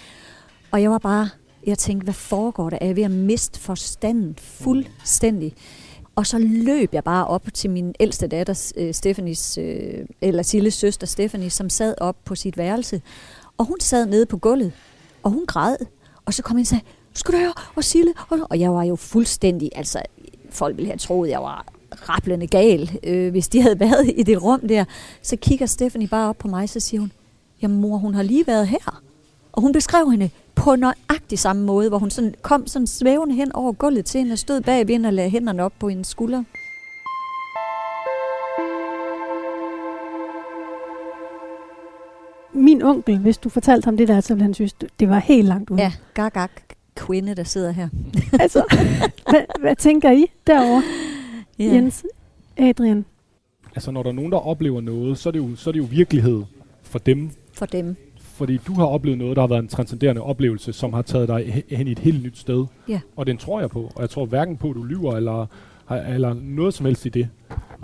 [0.70, 1.28] Og jeg var bare,
[1.66, 2.78] jeg tænkte, hvad foregår der?
[2.80, 5.54] Er jeg ved at miste forstanden fuldstændig?
[6.16, 10.74] Og så løb jeg bare op til min ældste datter, øh, Stephanies, øh, eller Silles
[10.74, 13.02] søster Stephanie, som sad op på sit værelse.
[13.58, 14.72] Og hun sad nede på gulvet,
[15.22, 15.76] og hun græd.
[16.24, 16.84] Og så kom hun og sagde,
[17.14, 18.14] skal du høre, og Sille.
[18.28, 20.02] Og og jeg var jo fuldstændig, altså
[20.50, 21.66] folk ville have troet, jeg var
[22.08, 24.84] rablende gal, øh, hvis de havde været i det rum der.
[25.22, 27.12] Så kigger Stephanie bare op på mig, så siger hun,
[27.62, 29.02] jamen mor, hun har lige været her.
[29.52, 33.52] Og hun beskrev hende på nøjagtig samme måde, hvor hun sådan kom sådan svævende hen
[33.52, 36.44] over gulvet til hende og stod bag hende og lagde hænderne op på hendes skulder.
[42.58, 45.48] Min onkel, hvis du fortalte ham det der, så ville han synes, det var helt
[45.48, 45.80] langt ude.
[45.80, 46.50] Ja, gak, gak,
[46.96, 47.88] kvinde, der sidder her.
[48.40, 48.64] altså,
[49.30, 50.82] hvad, hvad tænker I derovre?
[51.60, 51.74] Yeah.
[51.74, 52.04] Jens,
[52.56, 53.04] Adrian?
[53.74, 55.78] Altså, når der er nogen, der oplever noget, så er det jo, så er det
[55.78, 56.42] jo virkelighed
[56.82, 57.30] for dem.
[57.52, 57.96] For dem.
[58.20, 61.64] Fordi du har oplevet noget, der har været en transcenderende oplevelse, som har taget dig
[61.68, 62.66] hen i et helt nyt sted.
[62.88, 63.00] Ja.
[63.16, 63.92] Og den tror jeg på.
[63.94, 65.46] Og jeg tror hverken på, at du lyver eller,
[65.90, 67.28] eller noget som helst i det.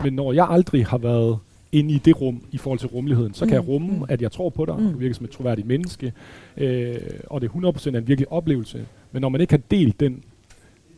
[0.05, 1.39] Men når jeg aldrig har været
[1.75, 3.55] inde i det rum i forhold til rummeligheden, så kan mm.
[3.55, 4.05] jeg rumme, mm.
[4.09, 4.93] at jeg tror på dig, mm.
[4.93, 6.13] du virker som et troværdigt menneske,
[6.57, 6.97] øh,
[7.27, 8.87] og det er 100% en virkelig oplevelse.
[9.13, 10.23] Men når man ikke har delt den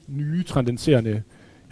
[0.09, 1.23] nye transcenderende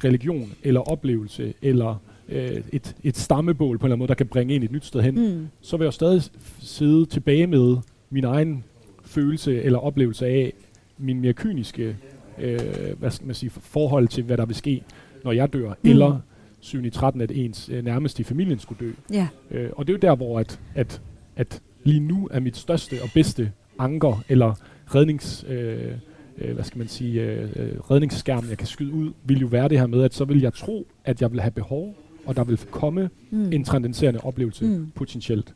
[0.05, 4.26] religion eller oplevelse eller øh, et, et stammebål på en eller anden måde, der kan
[4.26, 5.48] bringe ind et nyt sted hen, mm.
[5.61, 6.22] så vil jeg stadig
[6.59, 7.76] sidde tilbage med
[8.11, 8.64] min egen
[9.05, 10.52] følelse eller oplevelse af
[10.98, 11.96] min mere kyniske
[12.38, 12.59] øh,
[12.98, 14.82] hvad skal man sige, forhold til, hvad der vil ske,
[15.24, 15.90] når jeg dør, mm.
[15.90, 16.20] eller
[16.64, 18.92] 7 i 13, at ens øh, nærmeste i familien skulle dø.
[19.12, 19.28] Ja.
[19.50, 21.02] Øh, og det er jo der, hvor at, at,
[21.36, 24.54] at lige nu er mit største og bedste anker, eller
[24.94, 25.44] rednings...
[25.48, 25.92] Øh,
[26.38, 29.68] øh, hvad skal man sige, øh, øh, redningsskærm, jeg kan skyde ud, vil jo være
[29.68, 31.94] det her med, at så vil jeg tro, at jeg vil have behov,
[32.26, 33.52] og der vil komme mm.
[33.52, 34.90] en transcenderende oplevelse mm.
[34.94, 35.54] potentielt.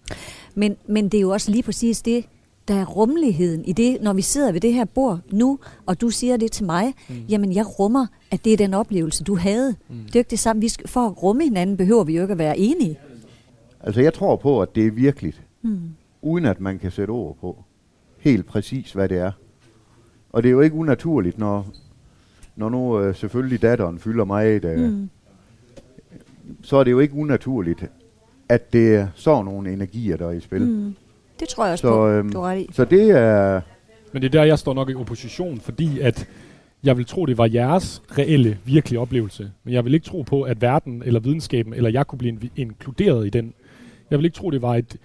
[0.54, 2.24] Men, men det er jo også lige præcis det,
[2.68, 6.10] der er rummeligheden i det, når vi sidder ved det her bord nu, og du
[6.10, 7.14] siger det til mig, mm.
[7.28, 9.74] jamen jeg rummer, at det er den oplevelse, du havde.
[9.88, 9.96] Mm.
[9.96, 10.60] Det er jo ikke det samme.
[10.60, 12.98] Vi skal, for at rumme hinanden, behøver vi jo ikke at være enige.
[13.80, 15.80] Altså jeg tror på, at det er virkeligt, mm.
[16.22, 17.64] uden at man kan sætte ord på
[18.18, 19.32] helt præcis, hvad det er.
[20.32, 21.66] Og det er jo ikke unaturligt, når,
[22.56, 25.08] når nu øh, selvfølgelig datteren fylder mig, øh, mm.
[26.62, 27.84] så er det jo ikke unaturligt,
[28.48, 30.62] at det er sådan nogle energier, der er i spil.
[30.62, 30.94] Mm.
[31.40, 32.68] Det tror jeg også så, på, øhm, du ret i.
[32.72, 33.60] Så det er...
[34.12, 36.28] Men det er der, jeg står nok i opposition, fordi at
[36.84, 39.50] jeg vil tro, det var jeres reelle, virkelige oplevelse.
[39.64, 43.26] Men jeg vil ikke tro på, at verden eller videnskaben, eller jeg kunne blive inkluderet
[43.26, 43.54] i den.
[44.10, 44.96] Jeg vil ikke tro, det var et,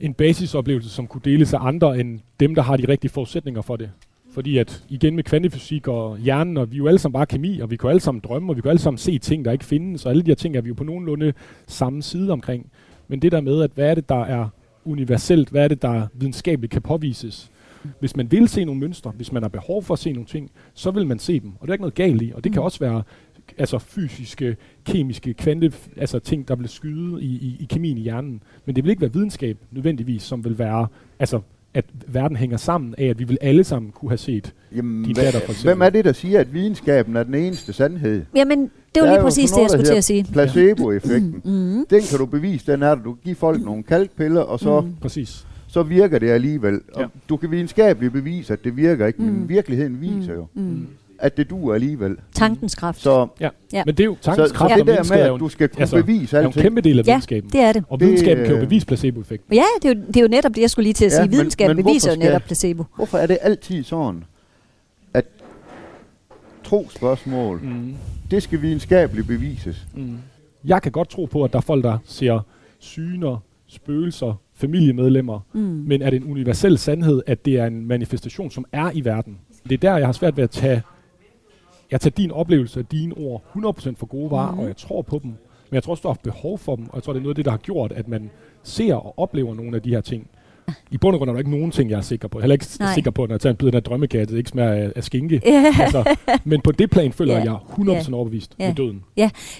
[0.00, 3.76] en basisoplevelse, som kunne deles af andre end dem, der har de rigtige forudsætninger for
[3.76, 3.90] det.
[4.34, 7.60] Fordi at igen med kvantefysik og hjernen, og vi er jo alle sammen bare kemi,
[7.60, 9.64] og vi kan alle sammen drømme, og vi kan alle sammen se ting, der ikke
[9.64, 11.32] findes, og alle de her ting er vi jo på nogenlunde
[11.66, 12.66] samme side omkring.
[13.08, 14.48] Men det der med, at hvad er det, der er
[14.84, 17.50] universelt, hvad er det, der videnskabeligt kan påvises?
[18.00, 20.50] Hvis man vil se nogle mønstre, hvis man har behov for at se nogle ting,
[20.74, 21.52] så vil man se dem.
[21.60, 22.32] Og det er ikke noget galt i.
[22.34, 22.64] Og det kan mm.
[22.64, 23.02] også være
[23.58, 28.42] altså fysiske, kemiske, kvante, altså ting, der vil skyde i, i, i kemien i hjernen.
[28.66, 30.86] Men det vil ikke være videnskab nødvendigvis, som vil være
[31.18, 31.40] altså
[31.74, 35.14] at verden hænger sammen af, at vi vil alle sammen kunne have set Jamen, din
[35.14, 35.74] datter for eksempel.
[35.74, 38.24] Hvem er det, der siger, at videnskaben er den eneste sandhed?
[38.36, 40.26] Jamen, det var er lige præcis det, jeg skulle til at sige.
[40.32, 41.42] Placeboeffekten.
[41.44, 41.86] Mm.
[41.90, 43.02] Den kan du bevise, den er der.
[43.02, 44.92] Du kan give folk nogle kalkpiller, og så, Mm.
[45.00, 45.46] Præcis.
[45.68, 46.80] så virker det alligevel.
[46.94, 47.06] Og Ja.
[47.28, 49.48] du kan videnskabeligt bevise, at det virker ikke, men Mm.
[49.48, 50.86] virkeligheden viser jo, Mm.
[51.18, 52.16] at det duer alligevel.
[52.34, 53.00] Tankens kraft.
[53.00, 53.48] Så, Ja.
[53.72, 55.34] Men det er jo så, tankens så kraft, det og der med, er jo at
[55.34, 57.50] en- du skal kunne altså, bevise er jo en alting, kæmpe del af Ja, videnskaben.
[57.50, 57.84] det er det.
[57.88, 59.54] Og Det, videnskaben kan jo øh, bevise placeboeffekten.
[59.54, 61.16] Ja, det er, jo, det er jo netop det, jeg skulle lige til at Ja,
[61.16, 61.22] sige.
[61.28, 62.84] men- Videnskaben men beviser jo netop placebo.
[62.96, 64.24] hvorfor er det altid sådan,
[66.64, 67.94] trospørgsmål, Mm.
[68.30, 69.86] det skal videnskabeligt bevises.
[69.94, 70.18] Mm.
[70.64, 72.40] Jeg kan godt tro på, at der er folk, der ser
[72.78, 73.36] syner,
[73.66, 75.60] spøgelser, familiemedlemmer, Mm.
[75.60, 79.38] men er det en universel sandhed, at det er en manifestation, som er i verden?
[79.64, 80.82] Det er der, jeg har svært ved at tage,
[81.90, 84.58] jeg tager din oplevelse og dine ord 100% for gode varer, mm.
[84.58, 85.30] og jeg tror på dem.
[85.70, 87.22] Men jeg tror også, du har haft behov for dem, og jeg tror, det er
[87.22, 88.30] noget af det, der har gjort, at man
[88.62, 90.28] ser og oplever nogle af de her ting.
[90.90, 92.38] I bund og grund er der ikke nogen ting, jeg er sikker på.
[92.38, 92.94] Jeg er heller ikke Nej.
[92.94, 95.04] sikker på, når jeg tager en bid af den at det ikke smager af, af
[95.04, 95.40] skinke.
[95.44, 95.74] Ja.
[95.80, 97.38] altså, men på det plan føler Ja.
[97.38, 98.66] jeg, jeg er 100% overbevist Ja.
[98.68, 99.02] med døden.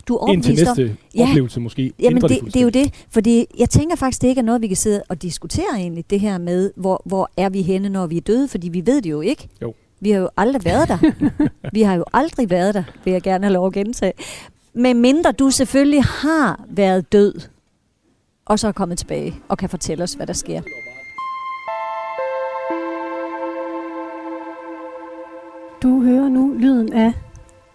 [0.09, 1.23] Du er Indtil næste Ja.
[1.23, 4.39] oplevelse måske Jamen ændrer det, det er jo det, fordi jeg tænker faktisk, det ikke
[4.39, 7.63] er noget, vi kan sidde og diskutere egentlig, det her med, hvor, hvor er vi
[7.63, 9.49] henne, når vi er døde, fordi vi ved det jo ikke.
[9.63, 9.75] Jo.
[10.01, 10.99] Vi har jo aldrig været der.
[11.75, 14.13] vi har jo aldrig været der, vil jeg gerne have lov at gentage.
[14.75, 17.35] Men mindre du selvfølgelig har været død,
[18.47, 20.61] og så er kommet tilbage og kan fortælle os, hvad der sker.
[25.85, 27.12] Du hører nu lyden af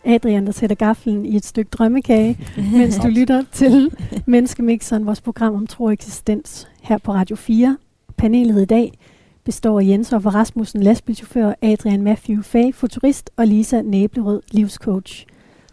[0.06, 2.38] Adrian, der sætter gaflen i et stykke drømmekage,
[2.78, 3.92] mens du lytter til
[4.26, 7.78] Menneskemixeren, vores program om tro og eksistens her på Radio 4.
[8.18, 9.00] Panelet i dag
[9.44, 15.26] består af Jens Offer Rasmussen, lastbilchauffør, Adrian Matthew Fay, futurist og Lisa Næblerød, livscoach.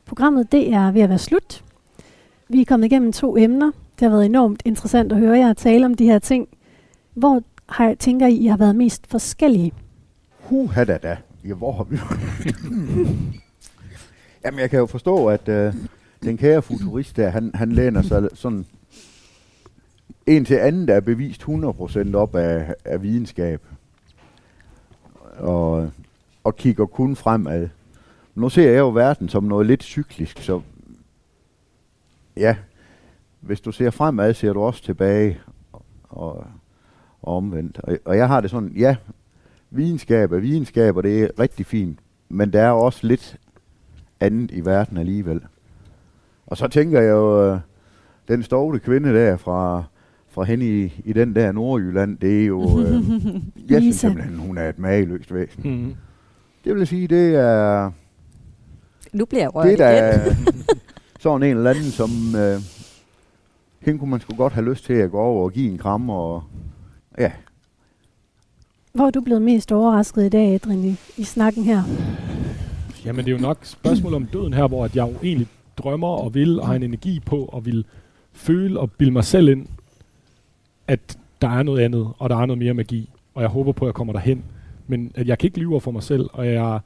[0.06, 1.64] Programmet det er ved at være slut.
[2.48, 3.70] Vi er kommet igennem to emner.
[3.98, 6.48] Det har været enormt interessant at høre jer tale om de her ting.
[7.14, 9.72] Hvor har, tænker I, I har været mest forskellige?
[10.40, 11.16] Huha da da.
[11.46, 11.96] Ja, hvor har vi...
[14.44, 15.74] Jamen, jeg kan jo forstå, at øh,
[16.22, 18.66] den kære futurist der, han, han læner sig sådan
[20.26, 23.62] en til anden, der er bevist 100% op af, af videnskab.
[25.38, 25.90] Og,
[26.44, 27.68] og kigger kun fremad.
[28.34, 30.60] Nu ser jeg jo verden som noget lidt cyklisk, så
[32.36, 32.56] ja,
[33.40, 35.40] hvis du ser fremad, ser du også tilbage
[35.72, 36.46] og,
[37.22, 37.78] og omvendt.
[37.78, 38.96] Og, og jeg har det sådan, ja,
[39.70, 41.98] videnskab er videnskab, og det er rigtig fint.
[42.28, 43.36] Men der er også lidt
[44.20, 45.40] andet i verden alligevel.
[46.46, 47.58] Og så tænker jeg jo, øh,
[48.28, 49.84] den stovle kvinde der fra,
[50.28, 52.80] fra hen i, i den der Nordjylland, det er jo...
[52.80, 53.02] Øh,
[53.70, 55.84] jeg synes simpelthen, hun er et mageløst væsen.
[55.84, 55.94] Mm.
[56.64, 57.90] Det vil sige, det er...
[59.12, 60.34] Nu bliver jeg rørt Det er igen.
[60.34, 60.56] da
[61.20, 62.10] sådan en eller anden, som...
[62.36, 62.60] Øh,
[63.80, 66.10] hende kunne man sgu godt have lyst til at gå over og give en kram,
[66.10, 66.42] og...
[67.18, 67.32] Ja,
[68.96, 71.82] Hvor er du blevet mest overrasket i dag, Adrian, i, i snakken her?
[73.04, 75.46] Jamen det er jo nok spørgsmål om døden her, hvor at jeg jo egentlig
[75.78, 77.84] drømmer og vil og har en energi på og vil
[78.32, 79.66] føle og bilde mig selv ind,
[80.88, 83.84] at der er noget andet, og der er noget mere magi, og jeg håber på,
[83.84, 84.44] at jeg kommer derhen.
[84.86, 86.78] Men at jeg kan ikke lyve for mig selv, og jeg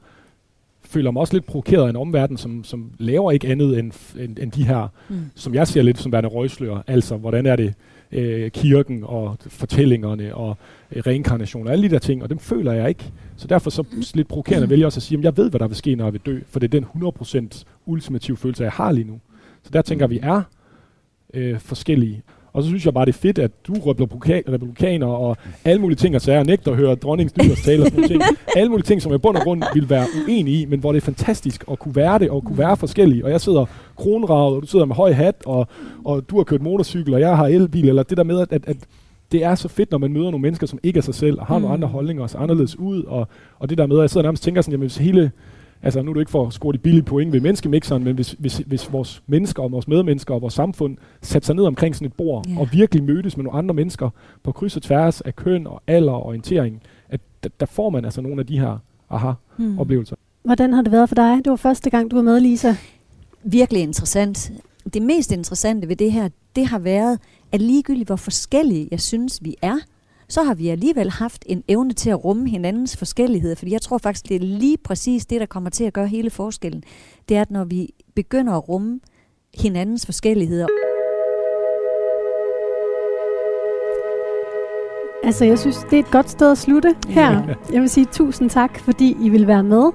[0.83, 4.39] føler mig også lidt provokeret af en omverden, som, som laver ikke andet end, end,
[4.39, 5.15] end de her, Mm.
[5.35, 6.81] som jeg ser lidt som værende røgslør.
[6.87, 7.73] Altså, hvordan er det
[8.11, 10.57] øh, kirken og fortællingerne og
[10.91, 13.11] øh, reinkarnation og alle de der ting, og dem føler jeg ikke.
[13.35, 13.83] Så derfor så
[14.13, 16.05] lidt provokerende vælger jeg også at sige, at jeg ved, hvad der vil ske, når
[16.05, 19.19] jeg vil dø, for det er den 100% ultimative følelse, jeg har lige nu.
[19.63, 20.41] Så der tænker vi er
[21.33, 22.21] øh, forskellige.
[22.53, 25.97] Og så synes jeg bare, det er fedt, at du republika- republikaner og alle mulige
[25.97, 28.21] ting og sager, nægter at høre dronningens nytårstale og sådan ting.
[28.55, 30.91] Alle mulige ting, som jeg i bund og grund vil være uenig i, men hvor
[30.91, 33.25] det er fantastisk at kunne være det og kunne være forskellige.
[33.25, 35.67] Og jeg sidder kronravet, og du sidder med høj hat, og,
[36.05, 38.77] og du har kørt motorcykel, og jeg har elbil, eller det der med, at, at,
[39.31, 41.45] det er så fedt, når man møder nogle mennesker, som ikke er sig selv, og
[41.45, 41.61] har mm.
[41.61, 43.27] nogle andre holdninger, og ser anderledes ud, og,
[43.59, 45.31] og det der med, at jeg sidder nærmest og tænker sådan, jamen hvis hele,
[45.83, 48.35] altså nu er du ikke for at score de billige point ved menneskemixeren, men hvis,
[48.39, 52.05] hvis, hvis vores mennesker og vores medmennesker og vores samfund satte sig ned omkring sådan
[52.07, 52.59] et bord, Ja.
[52.59, 54.09] og virkelig mødtes med nogle andre mennesker
[54.43, 58.05] på kryds og tværs af køn og alder og orientering, at der, der får man
[58.05, 58.77] altså nogle af de her
[59.09, 60.15] aha-oplevelser.
[60.15, 60.47] Mm.
[60.47, 61.37] Hvordan har det været for dig?
[61.43, 62.73] Det var første gang, du var med, Lisa.
[63.43, 64.51] virkelig interessant.
[64.93, 67.19] Det mest interessante ved det her, det har været,
[67.51, 69.75] at ligegyldigt hvor forskellige jeg synes, vi er,
[70.31, 73.55] så har vi alligevel haft en evne til at rumme hinandens forskelligheder.
[73.55, 76.29] Fordi jeg tror faktisk, det er lige præcis det, der kommer til at gøre hele
[76.29, 76.83] forskellen.
[77.29, 78.99] Det er, at når vi begynder at rumme
[79.53, 80.67] hinandens forskelligheder,
[85.23, 87.55] Altså, jeg synes, det er et godt sted at slutte her.
[87.73, 89.91] Jeg vil sige tusind tak, fordi I vil være med.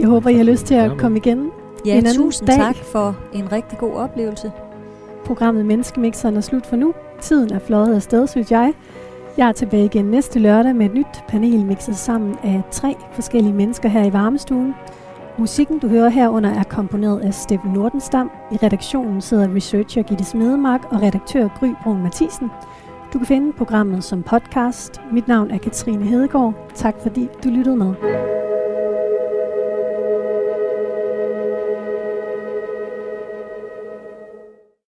[0.00, 1.50] Jeg håber, I har lyst til at komme igen.
[1.86, 2.56] ja, En anden tusind dag.
[2.56, 4.52] tak for en rigtig god oplevelse.
[5.24, 6.94] Programmet Menneskemixeren er slut for nu.
[7.20, 8.72] Tiden er fløjet afsted, synes jeg.
[9.38, 13.52] Jeg er tilbage igen næste lørdag med et nyt panel mixet sammen af tre forskellige
[13.52, 14.74] mennesker her i varmestuen.
[15.38, 18.30] Musikken, du hører herunder, er komponeret af Steffen Nordenstam.
[18.52, 22.50] I redaktionen sidder researcher Gitte Smedemark og redaktør Gry Brun Mathisen.
[23.12, 25.00] Du kan finde programmet som podcast.
[25.12, 26.54] Mit navn er Katrine Hedegaard.
[26.74, 27.94] Tak fordi du lyttede med.